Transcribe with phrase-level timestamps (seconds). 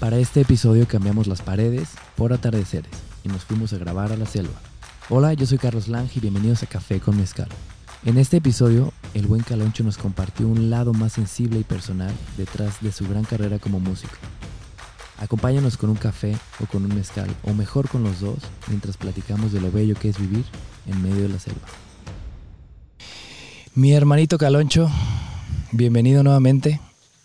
[0.00, 2.90] Para este episodio cambiamos las paredes por atardeceres
[3.22, 4.54] y nos fuimos a grabar a la selva.
[5.10, 7.48] Hola, yo soy Carlos Lange y bienvenidos a Café con Mezcal.
[8.06, 12.80] En este episodio, el buen Caloncho nos compartió un lado más sensible y personal detrás
[12.80, 14.14] de su gran carrera como músico.
[15.18, 18.38] Acompáñanos con un café o con un mezcal, o mejor con los dos,
[18.68, 20.46] mientras platicamos de lo bello que es vivir
[20.86, 21.68] en medio de la selva.
[23.74, 24.90] Mi hermanito Caloncho,
[25.72, 26.80] bienvenido nuevamente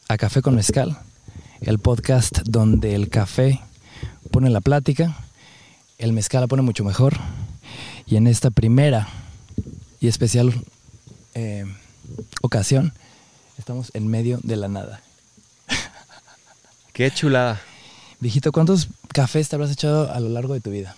[0.09, 0.99] a Café con Mezcal,
[1.61, 3.61] el podcast donde el café
[4.31, 5.15] pone la plática,
[5.97, 7.17] el mezcal la pone mucho mejor,
[8.05, 9.07] y en esta primera
[9.99, 10.53] y especial
[11.33, 11.65] eh,
[12.41, 12.93] ocasión
[13.57, 15.01] estamos en medio de la nada.
[16.93, 17.61] Qué chulada.
[18.19, 20.95] Viejito, ¿cuántos cafés te habrás echado a lo largo de tu vida?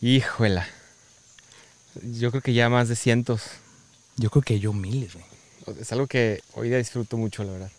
[0.00, 0.66] Híjola.
[2.02, 3.42] Yo creo que ya más de cientos.
[4.16, 5.24] Yo creo que yo miles, güey.
[5.80, 7.70] Es algo que hoy día disfruto mucho, la verdad.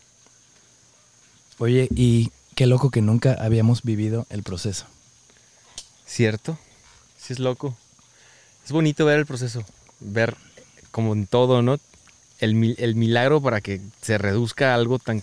[1.62, 4.86] Oye, y qué loco que nunca habíamos vivido el proceso.
[6.04, 6.58] ¿Cierto?
[7.16, 7.76] Sí es loco.
[8.64, 9.64] Es bonito ver el proceso,
[10.00, 10.36] ver
[10.90, 11.78] como en todo, ¿no?
[12.40, 15.22] El, el milagro para que se reduzca a algo tan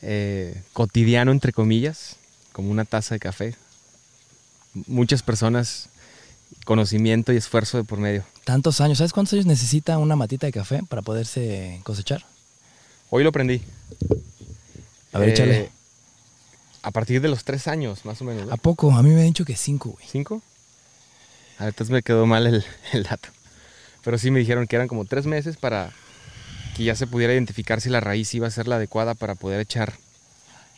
[0.00, 2.16] eh, cotidiano, entre comillas,
[2.54, 3.54] como una taza de café.
[4.86, 5.90] Muchas personas,
[6.64, 8.24] conocimiento y esfuerzo de por medio.
[8.44, 12.24] Tantos años, ¿sabes cuántos años necesita una matita de café para poderse cosechar?
[13.10, 13.60] Hoy lo aprendí.
[15.12, 15.70] A ver, Eh, échale.
[16.82, 18.46] A partir de los tres años, más o menos.
[18.46, 18.52] ¿no?
[18.52, 18.92] ¿A poco?
[18.92, 20.06] A mí me han dicho que cinco, güey.
[20.08, 20.42] ¿Cinco?
[21.58, 23.28] Ah, entonces me quedó mal el, el dato.
[24.04, 25.92] Pero sí me dijeron que eran como tres meses para
[26.76, 29.60] que ya se pudiera identificar si la raíz iba a ser la adecuada para poder
[29.60, 29.94] echar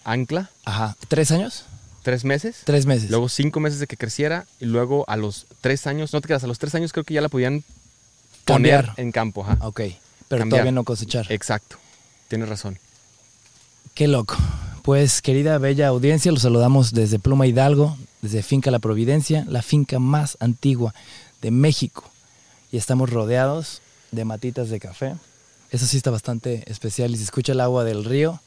[0.04, 0.50] ancla.
[0.64, 0.96] Ajá.
[1.08, 1.64] ¿Tres años?
[2.02, 2.62] Tres meses.
[2.64, 3.10] Tres meses.
[3.10, 6.42] Luego cinco meses de que creciera y luego a los tres años, no te quedas,
[6.42, 7.62] a los tres años creo que ya la podían
[8.46, 8.94] poner Cambiar.
[8.96, 9.44] en campo.
[9.44, 9.58] Ajá.
[9.66, 9.80] Ok.
[10.28, 10.48] Pero Cambiar.
[10.48, 11.30] todavía no cosechar.
[11.30, 11.76] Exacto.
[12.28, 12.78] Tienes razón.
[13.94, 14.36] Qué loco.
[14.82, 19.98] Pues querida bella audiencia, los saludamos desde Pluma Hidalgo, desde Finca La Providencia, la finca
[19.98, 20.94] más antigua
[21.42, 22.04] de México.
[22.72, 25.14] Y estamos rodeados de matitas de café.
[25.70, 28.40] Eso sí está bastante especial y se escucha el agua del río,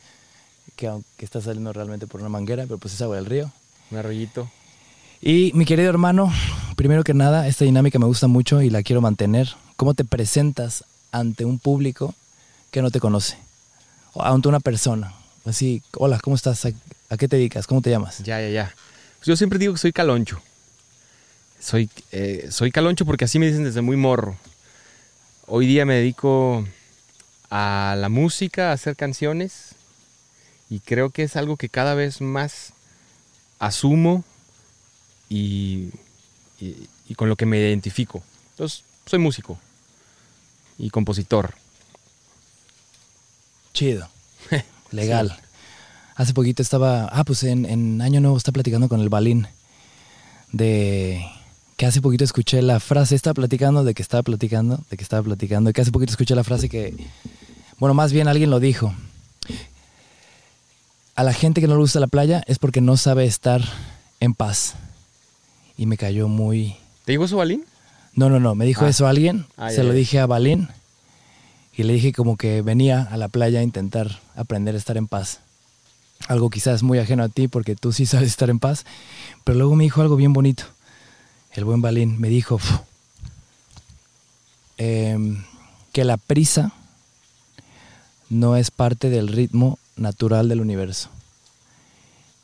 [0.76, 3.52] que aunque está saliendo realmente por una manguera, pero pues es agua del río.
[3.92, 4.50] Un arroyito.
[5.22, 6.34] Y mi querido hermano,
[6.76, 9.54] primero que nada, esta dinámica me gusta mucho y la quiero mantener.
[9.78, 12.14] ¿Cómo te presentas ante un público
[12.72, 13.38] que no te conoce?
[14.14, 15.14] O ante una persona.
[15.46, 16.66] Así, hola, ¿cómo estás?
[16.66, 16.70] ¿A,
[17.10, 17.68] a qué te dedicas?
[17.68, 18.20] ¿Cómo te llamas?
[18.20, 18.76] Ya, ya, ya.
[19.18, 20.42] Pues yo siempre digo que soy caloncho.
[21.60, 24.38] Soy, eh, soy caloncho porque así me dicen desde muy morro.
[25.48, 26.66] Hoy día me dedico
[27.50, 29.76] a la música, a hacer canciones.
[30.70, 32.74] Y creo que es algo que cada vez más
[33.60, 34.24] asumo
[35.30, 35.90] y,
[36.60, 38.24] y- y con lo que me identifico.
[38.52, 39.60] Entonces, soy músico
[40.78, 41.54] y compositor.
[43.74, 44.08] Chido.
[44.94, 45.36] Legal.
[46.16, 49.48] Hace poquito estaba, ah, pues en, en Año Nuevo está platicando con el Balín
[50.52, 51.26] de
[51.78, 55.24] que hace poquito escuché la frase, estaba platicando de que estaba platicando, de que estaba
[55.24, 56.96] platicando, y que hace poquito escuché la frase que,
[57.80, 58.94] bueno, más bien alguien lo dijo.
[61.16, 63.62] A la gente que no le gusta la playa es porque no sabe estar
[64.20, 64.76] en paz.
[65.78, 66.76] Y me cayó muy...
[67.06, 67.66] ¿Te digo eso, Balín?
[68.16, 68.90] No, no, no, me dijo Ah.
[68.90, 69.96] eso alguien, Ah, se ya, lo ya.
[69.96, 70.70] dije a Balín
[71.76, 75.08] y le dije como que venía a la playa a intentar aprender a estar en
[75.08, 75.40] paz.
[76.28, 78.86] Algo quizás muy ajeno a ti porque tú sí sabes estar en paz,
[79.44, 80.66] pero luego me dijo algo bien bonito.
[81.52, 82.80] El buen Balín me dijo "Fu,
[84.78, 85.44] em,
[85.92, 86.72] que la prisa
[88.30, 91.10] no es parte del ritmo natural del universo.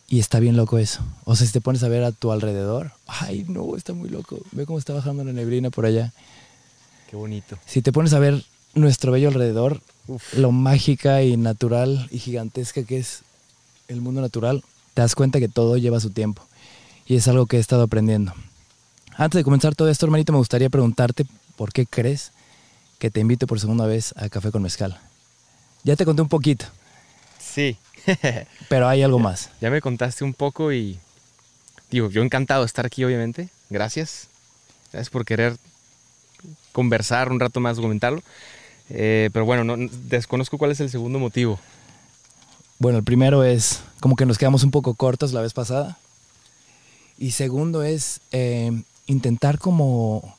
[0.08, 1.02] Y está bien loco eso.
[1.24, 4.40] O sea, si te pones a ver a tu alrededor, ay, no, está muy loco.
[4.52, 6.14] Ve cómo está bajando la neblina por allá.
[7.10, 7.58] Qué bonito.
[7.66, 8.44] Si te pones a ver
[8.80, 10.34] nuestro bello alrededor, Uf.
[10.34, 13.22] lo mágica y natural y gigantesca que es
[13.88, 14.64] el mundo natural,
[14.94, 16.44] te das cuenta que todo lleva su tiempo.
[17.06, 18.34] Y es algo que he estado aprendiendo.
[19.18, 21.26] Antes de comenzar todo esto, hermanito, me gustaría preguntarte
[21.56, 22.32] por qué crees
[23.00, 25.00] que te invito por segunda vez a Café con Mezcal.
[25.84, 26.66] Ya te conté un poquito,
[27.40, 27.78] Sí.
[28.70, 29.50] pero hay algo más.
[29.62, 31.00] Ya me contaste un poco y
[31.90, 33.50] digo, yo encantado de estar aquí, obviamente.
[33.70, 34.28] Gracias.
[34.92, 35.58] Gracias por querer
[36.72, 38.22] conversar un rato más, documentarlo.
[38.90, 41.60] Eh, pero bueno, no, desconozco cuál es el segundo motivo.
[42.80, 45.98] Bueno, el primero es como que nos quedamos un poco cortos la vez pasada.
[47.18, 48.72] Y segundo es eh,
[49.08, 50.36] intentar como...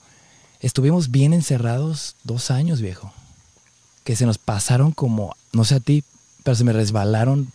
[0.60, 3.12] Estuvimos bien encerrados dos años, viejo.
[4.04, 6.04] Que se nos pasaron como, no sé a ti,
[6.42, 7.50] pero se me resbalaron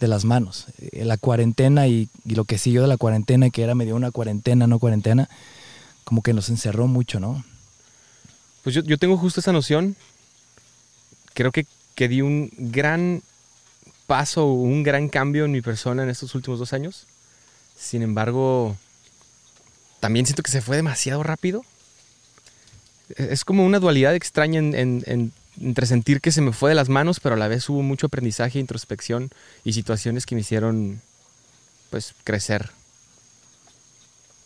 [0.00, 0.66] de las manos.
[0.78, 4.10] Eh, La cuarentena y, y lo que siguió de la cuarentena, que era medio una
[4.10, 5.28] cuarentena, no cuarentena,
[6.04, 7.44] como que nos encerró mucho, ¿no?
[8.62, 9.96] Pues yo, yo tengo justo esa noción.
[11.34, 13.22] Creo que, que di un gran
[14.06, 17.06] paso, un gran cambio en mi persona en estos últimos dos años.
[17.78, 18.76] Sin embargo,
[20.00, 21.64] también siento que se fue demasiado rápido.
[23.16, 27.34] Es como una dualidad extraña entre sentir que se me fue de las manos, pero
[27.34, 29.30] a la vez hubo mucho aprendizaje, introspección
[29.64, 31.00] y situaciones que me hicieron
[31.90, 32.70] pues crecer.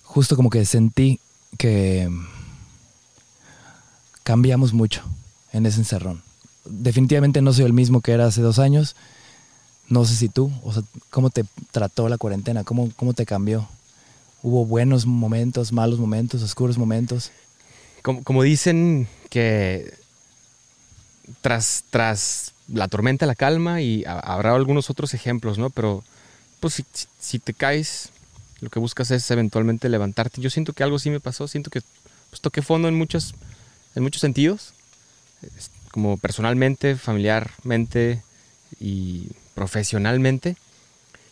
[0.03, 1.21] Justo como que sentí
[1.59, 2.09] que
[4.23, 5.03] cambiamos mucho
[5.53, 6.26] en ese encerrón.
[6.69, 8.97] Definitivamente no soy el mismo que era hace dos años.
[9.89, 12.65] No sé si tú, o sea, ¿cómo te trató la cuarentena?
[12.65, 13.69] ¿Cómo, cómo te cambió?
[14.43, 17.31] ¿Hubo buenos momentos, malos momentos, oscuros momentos?
[18.03, 19.93] Como, dicen que
[21.41, 25.71] tras, tras la tormenta la calma y habrá algunos otros ejemplos, ¿no?
[25.71, 26.05] Pero
[26.61, 26.85] pues si,
[27.19, 28.11] si, te caes,
[28.61, 30.41] lo que buscas es eventualmente levantarte.
[30.41, 31.81] Yo siento que algo sí me pasó, siento que
[32.31, 33.35] pues, toqué fondo en muchos,
[33.97, 34.73] en muchos sentidos,
[35.97, 38.23] como personalmente, familiarmente
[38.79, 40.55] y profesionalmente.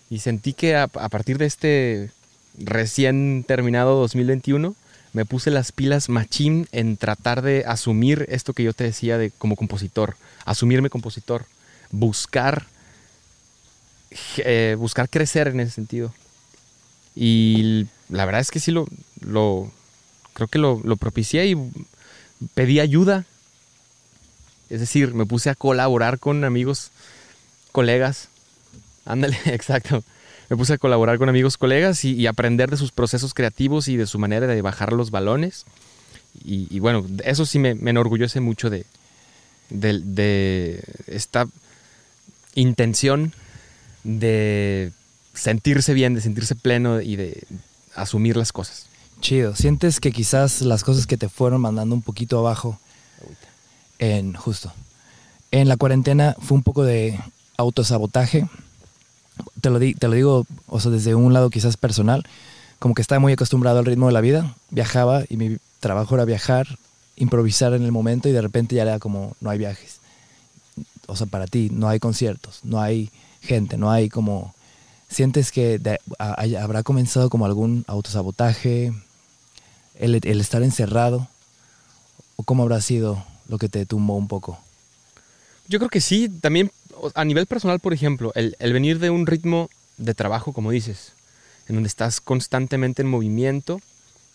[0.08, 2.10] Y sentí que a, partir de este
[2.56, 4.74] recién terminado 2021,
[5.12, 9.30] me puse las pilas machín en tratar de asumir esto que yo te decía de
[9.32, 10.16] como compositor,
[10.46, 11.44] asumirme compositor,
[11.90, 12.64] buscar,
[14.38, 16.14] eh, buscar crecer en ese sentido.
[17.14, 18.86] Y la verdad es que sí lo,
[19.20, 19.70] lo
[20.32, 21.70] creo que lo, lo propicié y
[22.54, 23.26] pedí ayuda.
[24.74, 26.90] Es decir, me puse a colaborar con amigos,
[27.70, 28.28] colegas.
[29.04, 30.02] Ándale, exacto.
[30.50, 34.08] Me puse a colaborar con amigos, colegas y, aprender de sus procesos creativos y de
[34.08, 35.64] su manera de bajar los balones.
[36.44, 38.84] Y, bueno, eso sí me, enorgullece mucho de,
[39.70, 41.46] de esta
[42.56, 43.32] intención
[44.02, 44.90] de
[45.34, 47.46] sentirse bien, de sentirse pleno y de
[47.94, 48.86] asumir las cosas.
[49.20, 49.54] Chido.
[49.54, 52.80] ¿Sientes que quizás las cosas que te fueron mandando un poquito abajo
[53.98, 54.72] en justo
[55.50, 57.18] en la cuarentena fue un poco de
[57.56, 58.48] autosabotaje?
[59.60, 62.24] Te lo, te lo digo, o sea, desde un lado quizás personal,
[62.80, 66.24] como que estaba muy acostumbrado al ritmo de la vida, viajaba y mi trabajo era
[66.24, 66.66] viajar,
[67.16, 69.98] improvisar en el momento y de repente ya era como no hay viajes.
[71.06, 73.10] O sea, para ti no hay conciertos, no hay
[73.40, 74.54] gente, no hay como
[75.08, 75.80] ¿Sientes que
[76.18, 78.92] habrá comenzado como algún autosabotaje,
[79.96, 81.28] el, estar encerrado?
[82.34, 84.58] ¿O cómo habrá sido lo que te tumbó un poco?
[85.68, 86.70] Yo creo que sí, también
[87.14, 91.12] a nivel personal, por ejemplo, el, venir de un ritmo de trabajo, como dices,
[91.68, 93.80] en donde estás constantemente en movimiento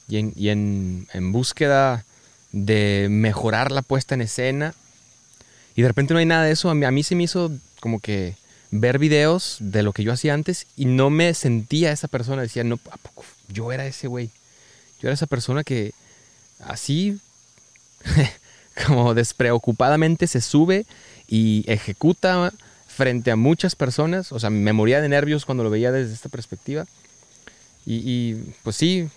[0.07, 2.06] y en, búsqueda
[2.51, 4.73] de mejorar la puesta en escena,
[5.75, 7.51] y de repente no hay nada de eso, a mí, a mí se me hizo
[7.79, 8.35] como que
[8.71, 12.41] ver videos de lo que yo hacía antes y no me sentía esa persona.
[12.41, 12.79] Decía, no.
[13.47, 14.29] Yo era ese güey.
[15.01, 15.94] Yo era esa persona que
[16.59, 17.19] así,
[18.85, 20.85] como despreocupadamente se sube
[21.27, 22.51] y ejecuta
[22.87, 24.31] frente a muchas personas.
[24.31, 26.85] O sea, me moría de nervios cuando lo veía desde esta perspectiva.
[27.85, 29.09] Y, pues sí,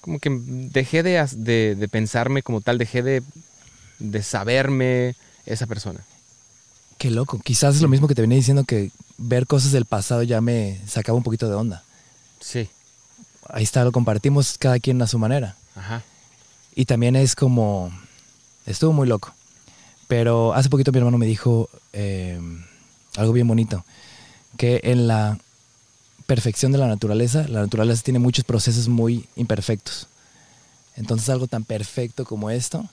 [0.00, 1.26] como que dejé de,
[1.76, 3.22] de, pensarme como tal, dejé de,
[3.98, 5.14] de saberme
[5.44, 6.00] esa persona.
[6.96, 7.38] Qué loco.
[7.38, 10.80] Quizás es lo mismo que te venía diciendo que ver cosas del pasado ya me
[10.86, 11.82] sacaba un poquito de onda.
[12.40, 12.68] Sí.
[13.50, 15.56] Ahí está, lo compartimos cada quien a su manera.
[15.74, 16.02] Ajá.
[16.74, 17.92] Y también es como.
[18.66, 19.34] Estuvo muy loco.
[20.08, 22.38] Pero hace poquito mi hermano me dijo eh,
[23.16, 23.84] algo bien bonito.
[24.56, 25.38] Que en la
[26.26, 30.08] perfección de la naturaleza, la naturaleza tiene muchos procesos muy imperfectos.
[30.96, 32.88] Entonces algo tan perfecto como esto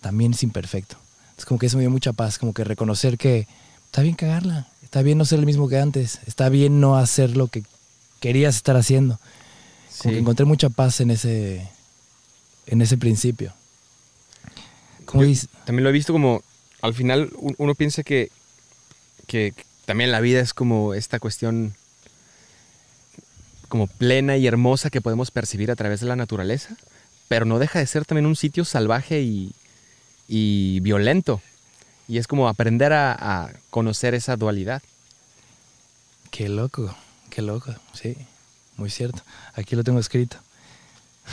[0.00, 0.96] también es imperfecto.
[1.38, 3.46] Es como que eso me dio mucha paz, como que reconocer que
[3.86, 7.36] está bien cagarla, está bien no ser el mismo que antes, está bien no hacer
[7.36, 7.64] lo que
[8.20, 9.18] querías estar haciendo.
[9.98, 11.68] Como que encontré mucha paz en ese,
[12.66, 13.52] en ese principio.
[15.64, 16.42] También lo he visto como,
[16.82, 18.30] al final uno piensa que,
[19.26, 19.54] que
[19.84, 21.74] también la vida es como esta cuestión
[23.68, 26.76] como plena y hermosa que podemos percibir a través de la naturaleza,
[27.28, 29.52] pero no deja de ser también un sitio salvaje y,
[30.28, 31.40] y violento.
[32.06, 34.82] Y es como aprender a, conocer esa dualidad.
[36.30, 36.94] Qué loco,
[37.30, 38.16] qué loco, sí,
[38.76, 39.22] muy cierto.
[39.54, 40.36] Aquí lo tengo escrito.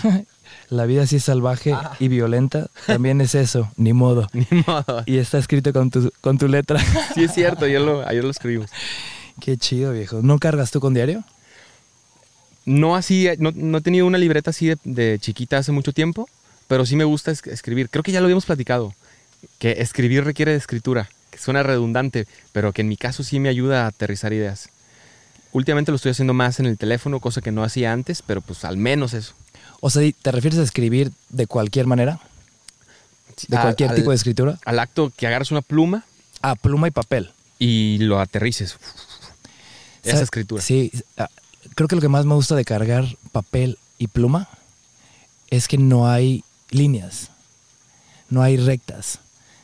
[0.69, 1.95] La vida así es salvaje ah.
[1.99, 4.27] y violenta, también es eso, ni modo.
[4.33, 5.03] Ni modo.
[5.05, 6.79] Y está escrito con tu, con tu letra.
[7.13, 8.69] Sí, es cierto, ayer lo, ayer lo escribimos.
[9.39, 10.21] Qué chido, viejo.
[10.21, 11.23] ¿No cargas tú con diario?
[12.65, 16.29] No así, no, he tenido una libreta así de chiquita hace mucho tiempo,
[16.67, 17.89] pero sí me gusta escribir.
[17.89, 18.93] Creo que ya lo habíamos platicado,
[19.59, 23.49] que escribir requiere de escritura, que suena redundante, pero que en mi caso sí me
[23.49, 24.69] ayuda a aterrizar ideas.
[25.53, 28.63] Últimamente lo estoy haciendo más en el teléfono, cosa que no hacía antes, pero pues
[28.63, 29.33] al menos eso.
[29.81, 32.19] O sea, ¿te refieres a escribir de cualquier manera?
[33.47, 34.57] ¿De cualquier tipo de escritura?
[34.65, 36.05] Al acto que agarras una pluma.
[36.41, 37.31] Ah, pluma y papel.
[37.59, 38.77] Y lo aterrices.
[40.03, 40.61] esa ¿Sabe- escritura.
[40.61, 41.29] Sí, ah,
[41.75, 44.47] creo que lo que más me gusta de cargar papel y pluma
[45.49, 47.29] es que no hay líneas,
[48.29, 49.19] no hay rectas.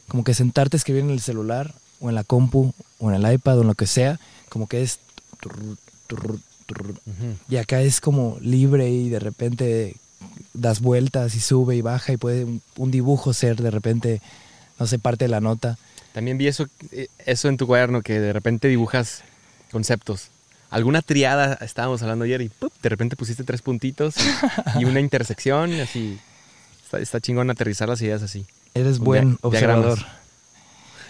[0.08, 3.32] Como que sentarte a escribir en el celular o en la compu o en el
[3.34, 4.20] iPad o en lo que sea,
[4.50, 5.00] como que es...
[5.40, 6.90] turr, turr, turr.
[7.06, 7.36] Ujú.
[7.50, 9.96] Y acá es como libre y de repente
[10.54, 14.22] das vueltas y sube y baja y puede un, un dibujo ser de repente,
[14.80, 15.78] no sé, parte de la nota.
[16.14, 19.24] También vi eso, eh, eso en tu cuaderno, que de repente dibujas
[19.72, 20.30] conceptos.
[20.70, 22.74] Alguna triada estábamos hablando ayer y ¡pup!
[22.82, 24.16] de repente pusiste tres puntitos
[24.80, 26.20] y una intersección, y así.
[26.84, 28.46] Está, está chingón aterrizar las ideas así.
[28.74, 29.86] Eres buen diagramas.
[29.94, 30.00] observador.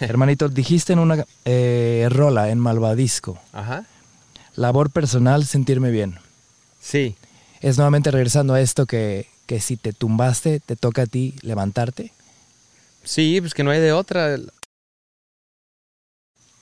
[0.00, 3.84] Hermanito, dijiste en una eh, rola en Malvadisco, Ajá.
[4.54, 6.18] labor personal, sentirme bien.
[6.80, 7.16] Sí,
[7.60, 12.12] Es nuevamente regresando a esto que, que si te tumbaste, te toca a ti levantarte.
[13.02, 14.36] sí, pues que no hay de otra.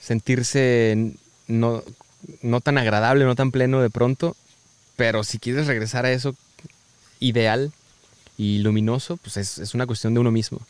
[0.01, 1.15] Sentirse
[1.49, 1.83] no,
[2.43, 4.37] no tan agradable, no tan pleno de pronto,
[4.97, 6.35] pero si quieres regresar a eso
[7.19, 7.73] ideal
[8.39, 10.61] y luminoso, pues es, es una cuestión de uno mismo.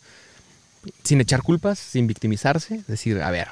[1.02, 3.48] Sin echar culpas, sin victimizarse, decir, a ver,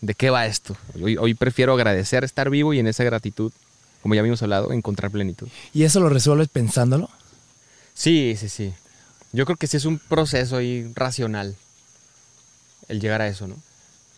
[0.00, 0.76] ¿de qué va esto?
[1.00, 3.52] Hoy, hoy prefiero agradecer estar vivo y en esa gratitud,
[4.02, 5.48] como ya habíamos hablado, encontrar plenitud.
[5.72, 7.08] ¿Y eso lo resuelves pensándolo?
[7.94, 8.74] Sí, sí, sí.
[9.32, 11.56] Yo creo que sí es un proceso ahí racional
[12.88, 13.56] el llegar a eso, ¿no?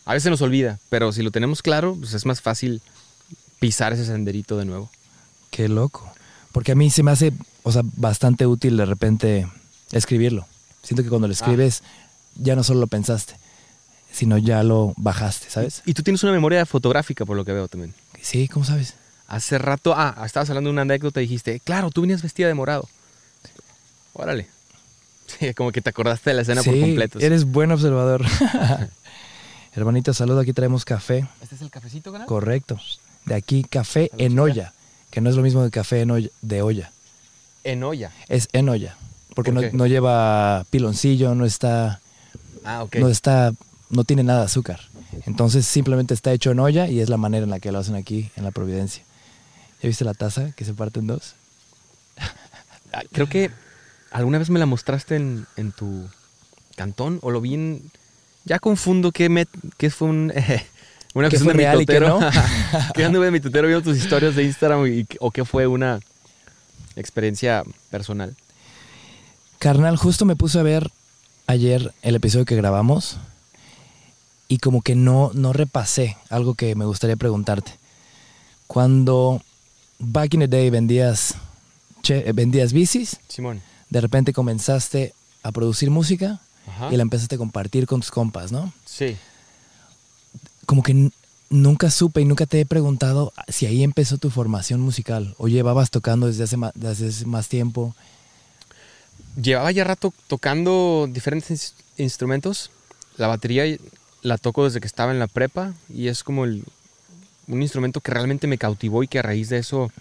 [0.05, 2.81] A veces nos olvida, pero si lo tenemos claro, pues es más fácil
[3.59, 4.89] pisar ese senderito de nuevo.
[5.49, 6.11] Qué loco.
[6.51, 9.47] Porque a mí se me hace, o sea, bastante útil de repente
[9.91, 10.45] escribirlo.
[10.83, 11.81] Siento que cuando lo escribes
[12.35, 13.35] ya no solo lo pensaste,
[14.11, 15.81] sino ya lo bajaste, ¿sabes?
[15.85, 17.93] Y tú tienes una memoria fotográfica, por lo que veo también.
[18.21, 18.93] Sí, ¿cómo sabes?
[19.27, 22.53] Hace rato, ah, estabas hablando de una anécdota y dijiste, claro, tú venías vestida de
[22.53, 22.87] morado.
[24.13, 24.47] Órale.
[25.39, 27.19] Sí, como que te acordaste de la escena por Sí, completo.
[27.19, 28.23] Eres buen observador.
[29.75, 30.39] Hermanito, saludo.
[30.41, 31.25] Aquí traemos café.
[31.41, 32.27] ¿Este es el cafecito, canal?
[32.27, 32.79] Correcto.
[33.25, 34.71] De aquí, café en olla.
[35.09, 36.91] Que no es lo mismo que café en olla, de olla.
[37.63, 38.11] En olla.
[38.29, 38.95] Es en olla.
[39.33, 41.99] Porque ¿Por no, no lleva piloncillo, no está,
[42.63, 42.95] Ah, ok.
[42.97, 43.51] no está,
[43.89, 44.79] no tiene nada de azúcar.
[45.25, 47.95] Entonces simplemente está hecho en olla y es la manera en la que lo hacen
[47.95, 49.03] aquí en la Providencia.
[49.85, 51.35] ¿Ya viste la taza que se parte en dos?
[52.91, 53.51] Ah, Creo que
[54.09, 56.09] alguna vez me la mostraste en, en tu
[56.75, 57.91] cantón o lo vi en...
[58.45, 59.45] Ya confundo qué, me,
[59.77, 60.33] qué fue un,
[61.13, 62.19] una ¿Qué cuestión fue de mi no?
[62.95, 65.99] que anduve en mi totero viendo tus historias de Instagram y, o qué fue una
[66.95, 68.35] experiencia personal.
[69.59, 70.89] Carnal, justo me puse a ver
[71.45, 73.17] ayer el episodio que grabamos
[74.47, 77.71] y como que no, no repasé algo que me gustaría preguntarte.
[78.65, 79.43] Cuando
[79.99, 81.35] back in the day vendías,
[82.03, 83.61] che- eh, vendías bicis, Simón.
[83.89, 86.91] de repente comenzaste a producir música Ajá.
[86.91, 88.73] y la empezaste a compartir con tus compas, ¿no?
[88.85, 89.15] Sí.
[90.65, 91.11] Como que
[91.49, 95.91] nunca supe y nunca te he preguntado si ahí empezó tu formación musical o llevabas
[95.91, 97.95] tocando desde hace, ma- desde hace más tiempo.
[99.41, 102.71] Llevaba ya rato tocando diferentes ins- instrumentos.
[103.17, 103.63] La batería
[104.23, 106.63] la toco desde que estaba en la prepa y es como el-
[107.47, 109.91] un instrumento que realmente me cautivó y que a raíz de eso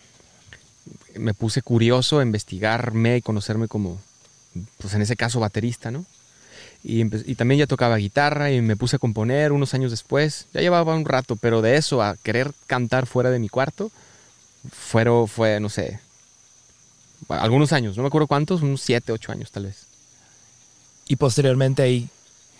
[1.16, 4.00] me puse curioso a investigarme y conocerme como,
[4.78, 6.04] pues en ese caso, baterista, ¿no?
[6.82, 10.46] Y, también ya tocaba guitarra y me puse a componer unos años después.
[10.52, 13.90] Ya llevaba un rato, pero de eso a querer cantar fuera de mi cuarto,
[14.70, 15.98] fueron, fue, no sé,
[17.28, 19.86] algunos años, no me acuerdo cuántos, unos siete, ocho años tal vez.
[21.08, 22.08] Y posteriormente ahí,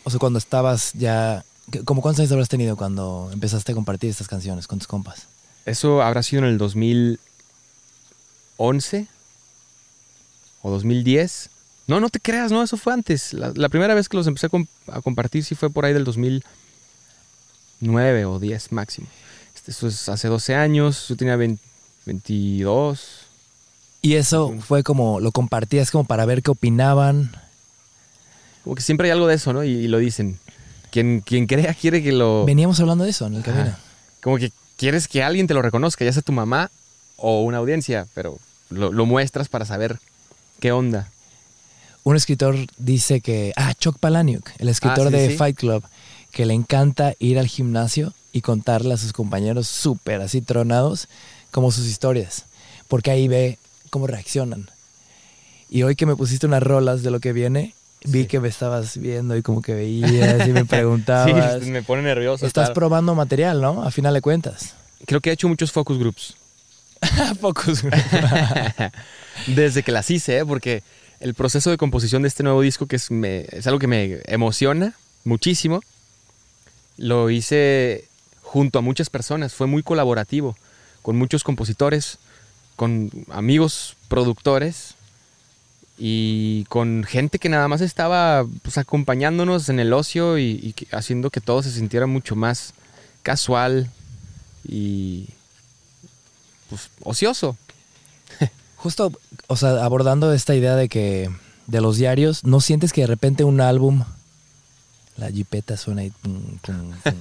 [0.05, 1.45] o sea, cuando estabas ya...
[1.85, 5.23] ¿Cómo cuántos años habrás tenido cuando empezaste a compartir estas canciones con tus compas?
[5.65, 9.07] Eso habrá sido en el 2011
[10.63, 11.51] o 2010.
[11.87, 13.33] No, no te creas, no, eso fue antes.
[13.33, 15.93] La, la primera vez que los empecé a, com- a compartir sí fue por ahí
[15.93, 19.07] del 2009 o 10 máximo.
[19.55, 21.63] Este, Eso es hace 12 años, yo tenía 20
[22.07, 23.01] 22.
[24.03, 27.33] Y eso fue como, lo compartías como para ver qué opinaban.
[28.63, 29.65] Como que siempre hay algo de eso, ¿no?
[29.65, 30.39] Y, y lo dicen.
[30.95, 32.45] Quien, quien crea quiere que lo...
[32.45, 33.53] Veníamos hablando de eso en el Ajá.
[33.53, 33.77] camino.
[34.23, 36.71] Como que quieres que alguien te lo reconozca, ya sea tu mamá
[37.17, 38.39] o una audiencia, pero
[38.71, 39.99] lo, lo muestras para saber
[40.61, 41.09] qué onda.
[42.05, 45.37] Un escritor dice que, ah, Chuck Palahniuk, el escritor Ah, sí, de sí.
[45.37, 45.83] Fight Club,
[46.31, 51.09] que le encanta ir al gimnasio y contarle a sus compañeros súper así tronados
[51.51, 52.45] como sus historias,
[52.87, 53.59] porque ahí ve
[53.91, 54.71] cómo reaccionan.
[55.69, 57.75] Y hoy que me pusiste unas rolas de lo que viene,
[58.05, 58.27] vi Sí.
[58.29, 61.63] que me estabas viendo y como que veías y me preguntabas.
[61.65, 62.47] Sí, me pone nervioso.
[62.47, 63.83] Estás estar- probando material, ¿no?
[63.83, 64.75] A final de cuentas.
[65.07, 66.35] Creo que he hecho muchos focus groups.
[67.41, 67.83] Focus.
[69.47, 70.45] Desde que las hice, ¿eh?
[70.47, 70.83] porque
[71.21, 74.21] el proceso de composición de este nuevo disco, que es, me- es algo que me
[74.27, 74.95] emociona
[75.25, 75.81] muchísimo,
[76.97, 78.05] lo hice
[78.43, 80.57] junto a muchas personas, fue muy colaborativo.
[81.03, 82.17] con muchos compositores,
[82.77, 84.95] con amigos productores
[85.97, 91.31] y con gente que nada más estaba pues, acompañándonos en el ocio y, y haciendo
[91.31, 92.75] que todo se sintiera mucho más
[93.23, 93.91] casual
[94.67, 95.29] y
[96.69, 97.57] pues ocioso.
[98.77, 99.13] Justo,
[99.47, 101.31] o sea, abordando esta idea de que
[101.67, 104.05] de los diarios, ¿no sientes que de repente un álbum,
[105.17, 106.59] la jipeta suena pum?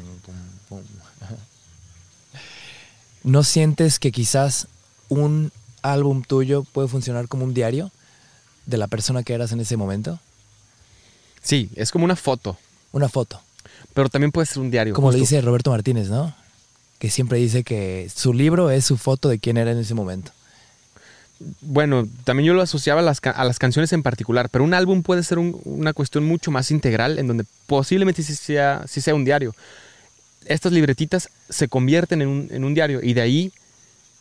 [3.24, 4.68] ¿No sientes que quizás
[5.08, 5.51] un
[5.82, 7.92] álbum tuyo puede funcionar como un diario
[8.65, 10.20] de la persona que eras en ese momento?
[11.41, 12.58] Sí, es como una foto,
[12.93, 13.41] Una foto,
[13.93, 14.93] pero también puede ser un diario.
[14.93, 15.20] como justo.
[15.20, 16.34] dice Roberto Martínez, ¿no?
[17.00, 20.32] Que siempre dice que su libro es su foto de quién era en ese momento.
[21.62, 24.74] Bueno, también yo lo asociaba a las, ca- a las canciones en particular, pero un
[24.74, 29.01] álbum puede ser un- una cuestión mucho más integral en donde posiblemente sí sea, sí
[29.01, 29.53] sea un diario.
[30.46, 33.51] Estas libretitas se convierten en un, en un diario y de ahí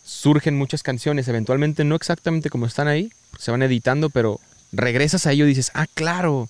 [0.04, 4.40] surgen muchas canciones, eventualmente no exactamente como están ahí, se van editando, pero
[4.72, 6.48] regresas a ello y dices, ah, claro,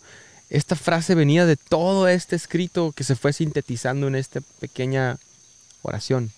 [0.51, 5.19] esta frase venía de todo este escrito que se fue sintetizando en esta pequeña
[5.83, 6.31] oración.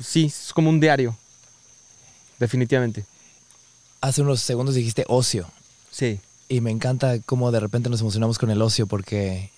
[0.00, 1.16] Sí, es como un diario,
[2.38, 3.04] definitivamente.
[4.00, 5.50] Hace unos segundos dijiste ocio.
[5.90, 6.20] Sí.
[6.48, 9.50] Y me encanta cómo de repente nos emocionamos con el ocio porque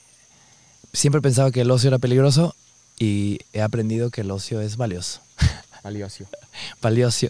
[0.92, 2.54] siempre pensaba que el ocio era peligroso
[2.98, 5.20] y he aprendido que el ocio es valioso.
[5.88, 6.24] Valioso.
[6.82, 7.28] Valioso.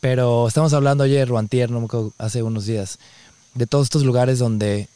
[0.00, 2.98] Pero estamos hablando ayer o antier, no me acuerdo, hace unos días,
[3.54, 4.88] de todos estos lugares donde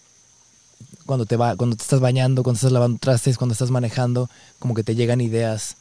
[1.06, 4.74] cuando te, va, cuando te estás bañando, cuando estás lavando trastes, cuando estás manejando, como
[4.74, 5.76] que te llegan ideas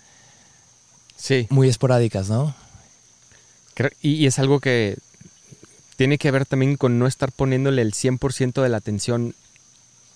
[1.15, 1.47] Sí.
[1.51, 2.53] muy esporádicas, ¿no?
[3.75, 4.97] Creo- Y, y es algo que
[5.95, 9.35] tiene que ver también con no estar poniéndole el 100% de la atención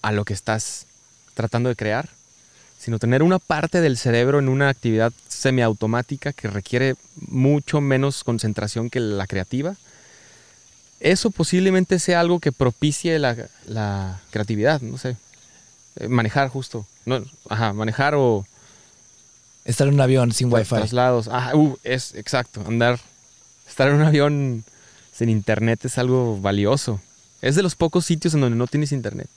[0.02, 0.86] a lo que estás
[1.36, 2.10] tratando de crear,
[2.78, 6.96] sino tener una parte del cerebro en una actividad semiautomática que requiere
[7.28, 9.76] mucho menos concentración que la creativa.
[11.00, 13.36] Eso posiblemente sea algo que propicie la,
[13.68, 15.16] la creatividad, no sé.
[15.98, 16.86] Eh, Manejar justo.
[17.06, 18.46] No, ajá, manejar o
[19.66, 20.70] Estar en un avión sin wifi.
[20.76, 21.28] traslados.
[21.30, 22.64] Ah, uh, es exacto.
[22.66, 23.00] Andar,
[23.68, 24.64] estar en un avión
[25.14, 27.02] sin internet es algo valioso.
[27.42, 29.28] Es de los pocos sitios en donde no tienes internet.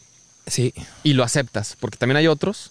[0.47, 0.73] Sí,
[1.03, 2.71] Y lo aceptas, porque también hay otros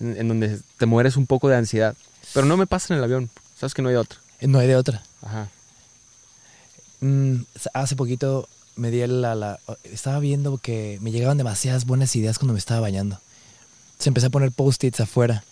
[0.00, 1.94] en, en donde te mueres un poco de ansiedad.
[2.34, 3.30] Pero no me pasa en el avión.
[3.58, 4.18] Sabes que no hay otra.
[4.42, 5.02] no hay de otra.
[5.22, 5.48] Ajá.
[7.00, 7.42] Mm,
[7.74, 12.52] hace poquito me di la, la- Estaba viendo que me llegaban demasiadas buenas ideas cuando
[12.54, 13.20] me estaba bañando.
[13.98, 15.42] Se empecé a poner post-its afuera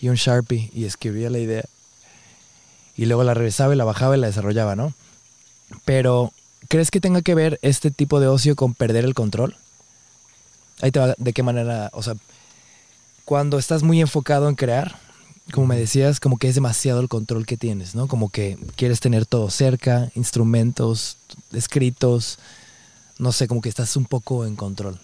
[0.00, 1.64] y un Sharpie y escribía la idea.
[2.96, 4.92] Y luego la regresaba y la bajaba y la desarrollaba, ¿no?
[5.84, 6.32] Pero,
[6.68, 9.56] ¿crees que tenga que ver este tipo de ocio con perder el control?
[10.82, 11.90] Ahí te va, ¿de qué manera?
[11.94, 12.14] O sea,
[13.32, 14.98] cuando estás muy enfocado en crear,
[15.52, 18.06] como me decías, como que es demasiado el control que tienes, ¿no?
[18.06, 21.16] Como que quieres tener todo cerca, instrumentos,
[21.50, 22.38] escritos,
[23.18, 25.00] no sé, como que estás un poco en control.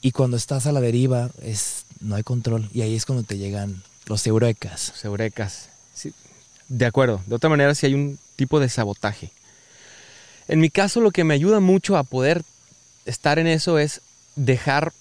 [0.00, 2.70] Y cuando estás a la deriva, es, no hay control.
[2.72, 4.90] Y ahí es cuando te llegan los eurekas.
[4.90, 5.68] Los eurekas.
[5.94, 6.14] Sí,
[6.68, 7.20] de acuerdo.
[7.26, 9.32] De otra manera, sí hay un tipo de sabotaje.
[10.46, 12.44] En mi caso, lo que me ayuda mucho a poder
[13.04, 14.00] estar en eso es
[14.36, 14.92] dejar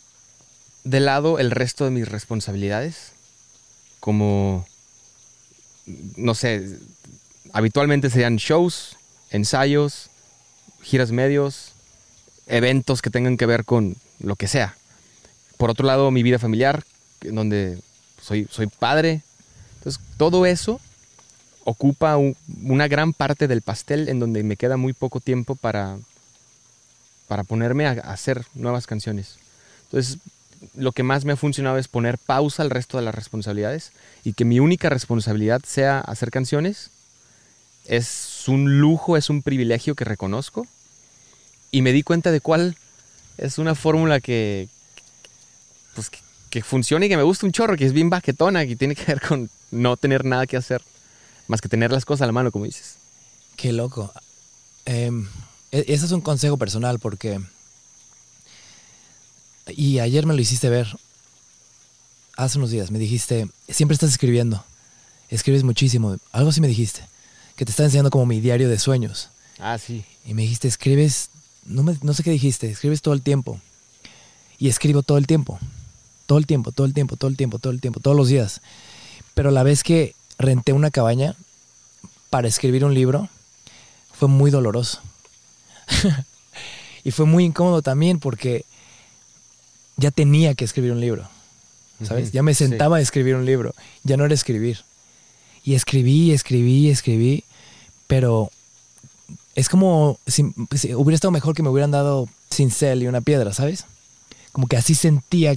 [0.90, 3.12] de lado el resto de mis responsabilidades.
[4.00, 4.66] Como,
[6.16, 6.78] no sé,
[7.54, 8.96] habitualmente serían shows,
[9.32, 10.10] ensayos,
[10.82, 11.74] giras medios,
[12.48, 14.76] eventos que tengan que ver con lo que sea.
[15.58, 16.84] Por otro lado, mi vida familiar,
[17.22, 17.80] donde
[18.22, 19.22] soy, soy padre.
[19.80, 20.80] Entonces, todo eso
[21.64, 25.98] ocupa un- una gran parte del pastel en donde me queda muy poco tiempo para,
[27.28, 29.36] para ponerme a hacer nuevas canciones.
[29.86, 30.20] Entonces,
[30.76, 33.92] lo que más me ha funcionado es poner pausa al resto de las responsabilidades
[34.24, 36.92] y que mi única responsabilidad sea hacer canciones.
[37.86, 40.68] Es un lujo, es un privilegio que reconozco
[41.72, 42.76] y me di cuenta de cuál
[43.38, 44.68] es una fórmula que,
[45.96, 46.10] pues,
[46.50, 49.06] que, funciona y que me gusta un chorro, que es bien baquetona, que tiene que
[49.06, 50.82] ver con no tener nada que hacer,
[51.48, 52.96] más que tener las cosas a la mano, como dices.
[53.56, 54.12] Qué loco.
[54.86, 55.28] Em,
[55.72, 57.40] e- ese es un consejo personal porque...
[59.76, 60.88] Y ayer me lo hiciste ver.
[62.36, 64.64] Hace unos días me dijiste, siempre estás escribiendo.
[65.30, 66.18] Escribes muchísimo.
[66.32, 67.02] Algo así me dijiste.
[67.56, 69.30] Que te está enseñando como mi diario de sueños.
[69.60, 70.06] Ah, sí.
[70.26, 71.30] Y me dijiste, escribes,
[71.66, 73.60] no, me- no sé qué dijiste, escribes todo el tiempo.
[74.60, 75.60] Y escribo todo el tiempo.
[76.28, 78.62] Todo el tiempo, todo el tiempo, todo el tiempo, todo el tiempo, todos los días.
[79.34, 81.36] Pero la vez que renté una cabaña
[82.30, 83.30] para escribir un libro,
[84.14, 85.02] fue muy doloroso.
[87.04, 88.66] y fue muy incómodo también porque
[89.98, 91.28] ya tenía que escribir un libro.
[92.04, 92.32] ¿Sabes?
[92.32, 92.68] Ya me sí.
[92.68, 93.74] sentaba a escribir un libro.
[94.04, 94.80] Ya no era escribir.
[95.64, 97.44] Y escribí, escribí, escribí.
[98.06, 98.52] pero
[99.56, 103.54] es como si, si hubiera estado mejor que me hubieran dado cincel y una piedra,
[103.54, 103.86] ¿sabes?
[104.52, 105.56] Como que así sentía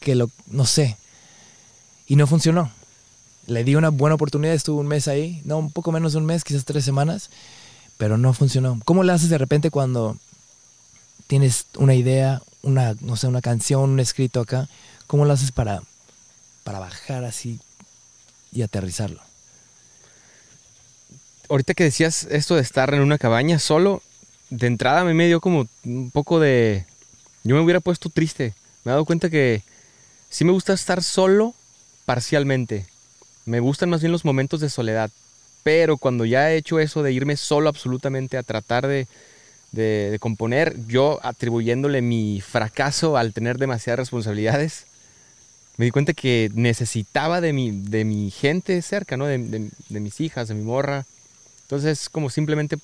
[0.00, 0.96] que lo, no sé,
[2.06, 2.70] y no funcionó.
[3.46, 6.26] Le di una buena oportunidad, estuve un mes ahí, no, un poco menos de un
[6.26, 7.28] mes, quizás tres semanas,
[7.98, 8.80] pero no funcionó.
[8.86, 10.16] ¿Cómo lo haces de repente cuando
[11.26, 14.68] tienes una idea, una, no sé, una canción, un escrito acá?
[15.06, 15.82] ¿Cómo lo haces para,
[16.64, 17.60] para bajar así
[18.52, 19.20] y aterrizarlo?
[21.48, 24.02] Ahorita que decías esto de estar en una cabaña solo,
[24.50, 26.84] de entrada a mí me dio como un poco de...
[27.44, 28.52] Yo me hubiera puesto triste.
[28.84, 29.62] Me he dado cuenta que
[30.28, 31.54] sí me gusta estar solo
[32.04, 32.86] parcialmente.
[33.44, 35.10] Me gustan más bien los momentos de soledad.
[35.62, 39.06] Pero cuando ya he hecho eso de irme solo absolutamente a tratar de,
[39.76, 44.86] de, componer, yo atribuyéndole mi fracaso al tener demasiadas responsabilidades,
[45.76, 49.26] me di cuenta que necesitaba de mi, de mi gente cerca, ¿no?
[49.26, 51.04] De, de, mis hijas, de mi morra.
[51.62, 52.76] Entonces, como simplemente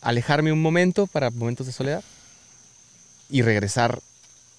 [0.00, 2.04] alejarme un momento para momentos de soledad
[3.28, 4.00] y regresar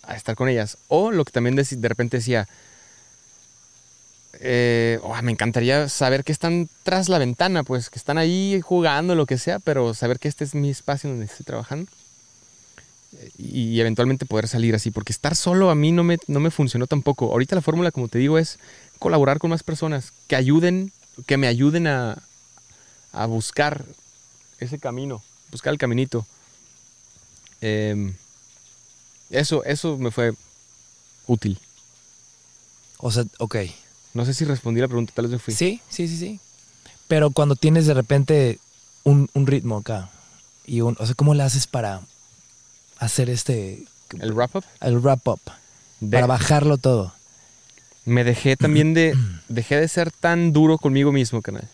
[0.03, 0.77] a estar con ellas.
[0.89, 2.49] O lo que también de, de repente decía,
[4.39, 9.15] eh, oh, me encantaría saber que están tras la ventana, pues que están ahí jugando,
[9.15, 11.89] lo que sea, pero saber que este es mi espacio donde estoy trabajando
[13.37, 16.87] y, eventualmente poder salir así, porque estar solo a mí no me, no me funcionó
[16.87, 17.31] tampoco.
[17.31, 18.59] Ahorita la fórmula, como te digo, es
[18.99, 20.91] colaborar con más personas que ayuden,
[21.25, 22.21] que me ayuden a,
[23.11, 23.85] a buscar
[24.59, 26.25] ese camino, buscar el caminito.
[27.61, 28.13] Em,
[29.29, 30.33] eso, eso me fue
[31.27, 31.59] útil.
[32.97, 33.57] O sea, ok.
[34.13, 35.53] No sé si respondí la pregunta, tal vez me fui.
[35.53, 36.39] Sí, sí, sí, sí.
[37.07, 38.59] Pero cuando tienes de repente
[39.03, 40.09] un, ritmo acá,
[40.65, 42.01] y un, o sea, ¿cómo le haces para
[42.97, 43.83] hacer este...
[44.19, 44.63] ¿El wrap-up?
[44.81, 45.39] El wrap-up.
[46.11, 47.13] Para bajarlo todo.
[48.05, 49.15] Me dejé también de...
[49.47, 51.67] Dejé de ser tan duro conmigo mismo, canal.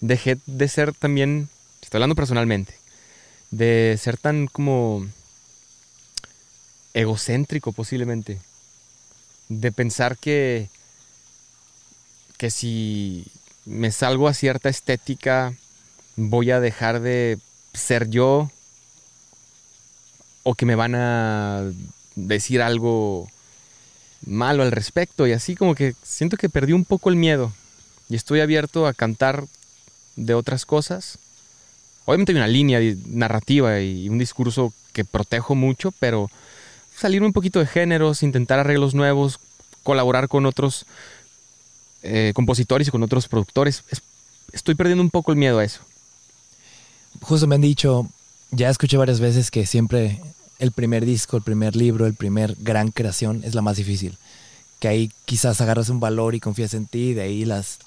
[0.00, 1.48] Dejé de ser también...
[1.82, 2.74] Estoy hablando personalmente.
[3.50, 5.06] De ser tan como...
[6.92, 8.40] Egocéntrico posiblemente.
[9.48, 10.68] De pensar que
[12.38, 13.26] que si
[13.66, 15.52] me salgo a cierta estética
[16.16, 17.38] voy a dejar de
[17.74, 18.50] ser yo
[20.44, 21.70] o que me van a
[22.14, 23.28] decir algo
[24.24, 27.52] malo al respecto y así como que siento que perdí un poco el miedo
[28.08, 29.44] y estoy abierto a cantar
[30.16, 31.18] de otras cosas.
[32.04, 36.30] Obviamente hay una línea narrativa y un discurso que protejo mucho, pero
[36.96, 39.38] salirme un poquito de géneros, intentar arreglos nuevos,
[39.82, 40.86] colaborar con otros
[42.02, 43.82] eh, compositores y con otros productores.
[44.52, 45.80] estoy perdiendo un poco el miedo a eso.
[47.20, 48.08] Justo me han dicho,
[48.50, 50.20] ya escuché varias veces que siempre
[50.58, 54.16] el primer disco, el primer libro, el primer gran creación es la más difícil.
[54.78, 57.78] Que ahí quizás agarras un valor y confías en ti, y de ahí las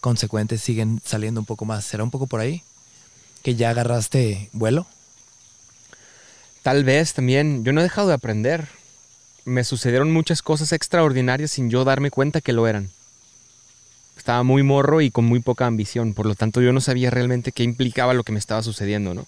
[0.00, 1.84] consecuentes siguen saliendo un poco más.
[1.84, 2.62] ¿Será un poco por ahí?
[3.42, 4.86] ¿Que ya agarraste vuelo?
[6.62, 7.64] Tal vez también.
[7.64, 8.68] Yo no he dejado de aprender.
[9.44, 12.90] Me sucedieron muchas cosas extraordinarias sin yo darme cuenta que lo eran
[14.16, 17.52] estaba muy morro y con muy poca ambición, por lo tanto yo no sabía realmente
[17.52, 19.26] qué implicaba lo que me estaba sucediendo, ¿no?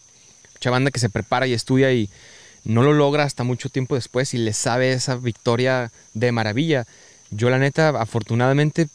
[0.54, 2.08] Mucha banda que se prepara y estudia y
[2.64, 6.86] no lo logra hasta mucho tiempo después y le sabe esa victoria de maravilla.
[7.30, 8.88] Yo la neta, afortunadamente,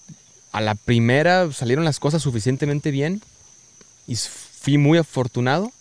[0.51, 3.21] a la primera salieron las cosas suficientemente bien
[4.07, 5.71] y fui muy afortunado,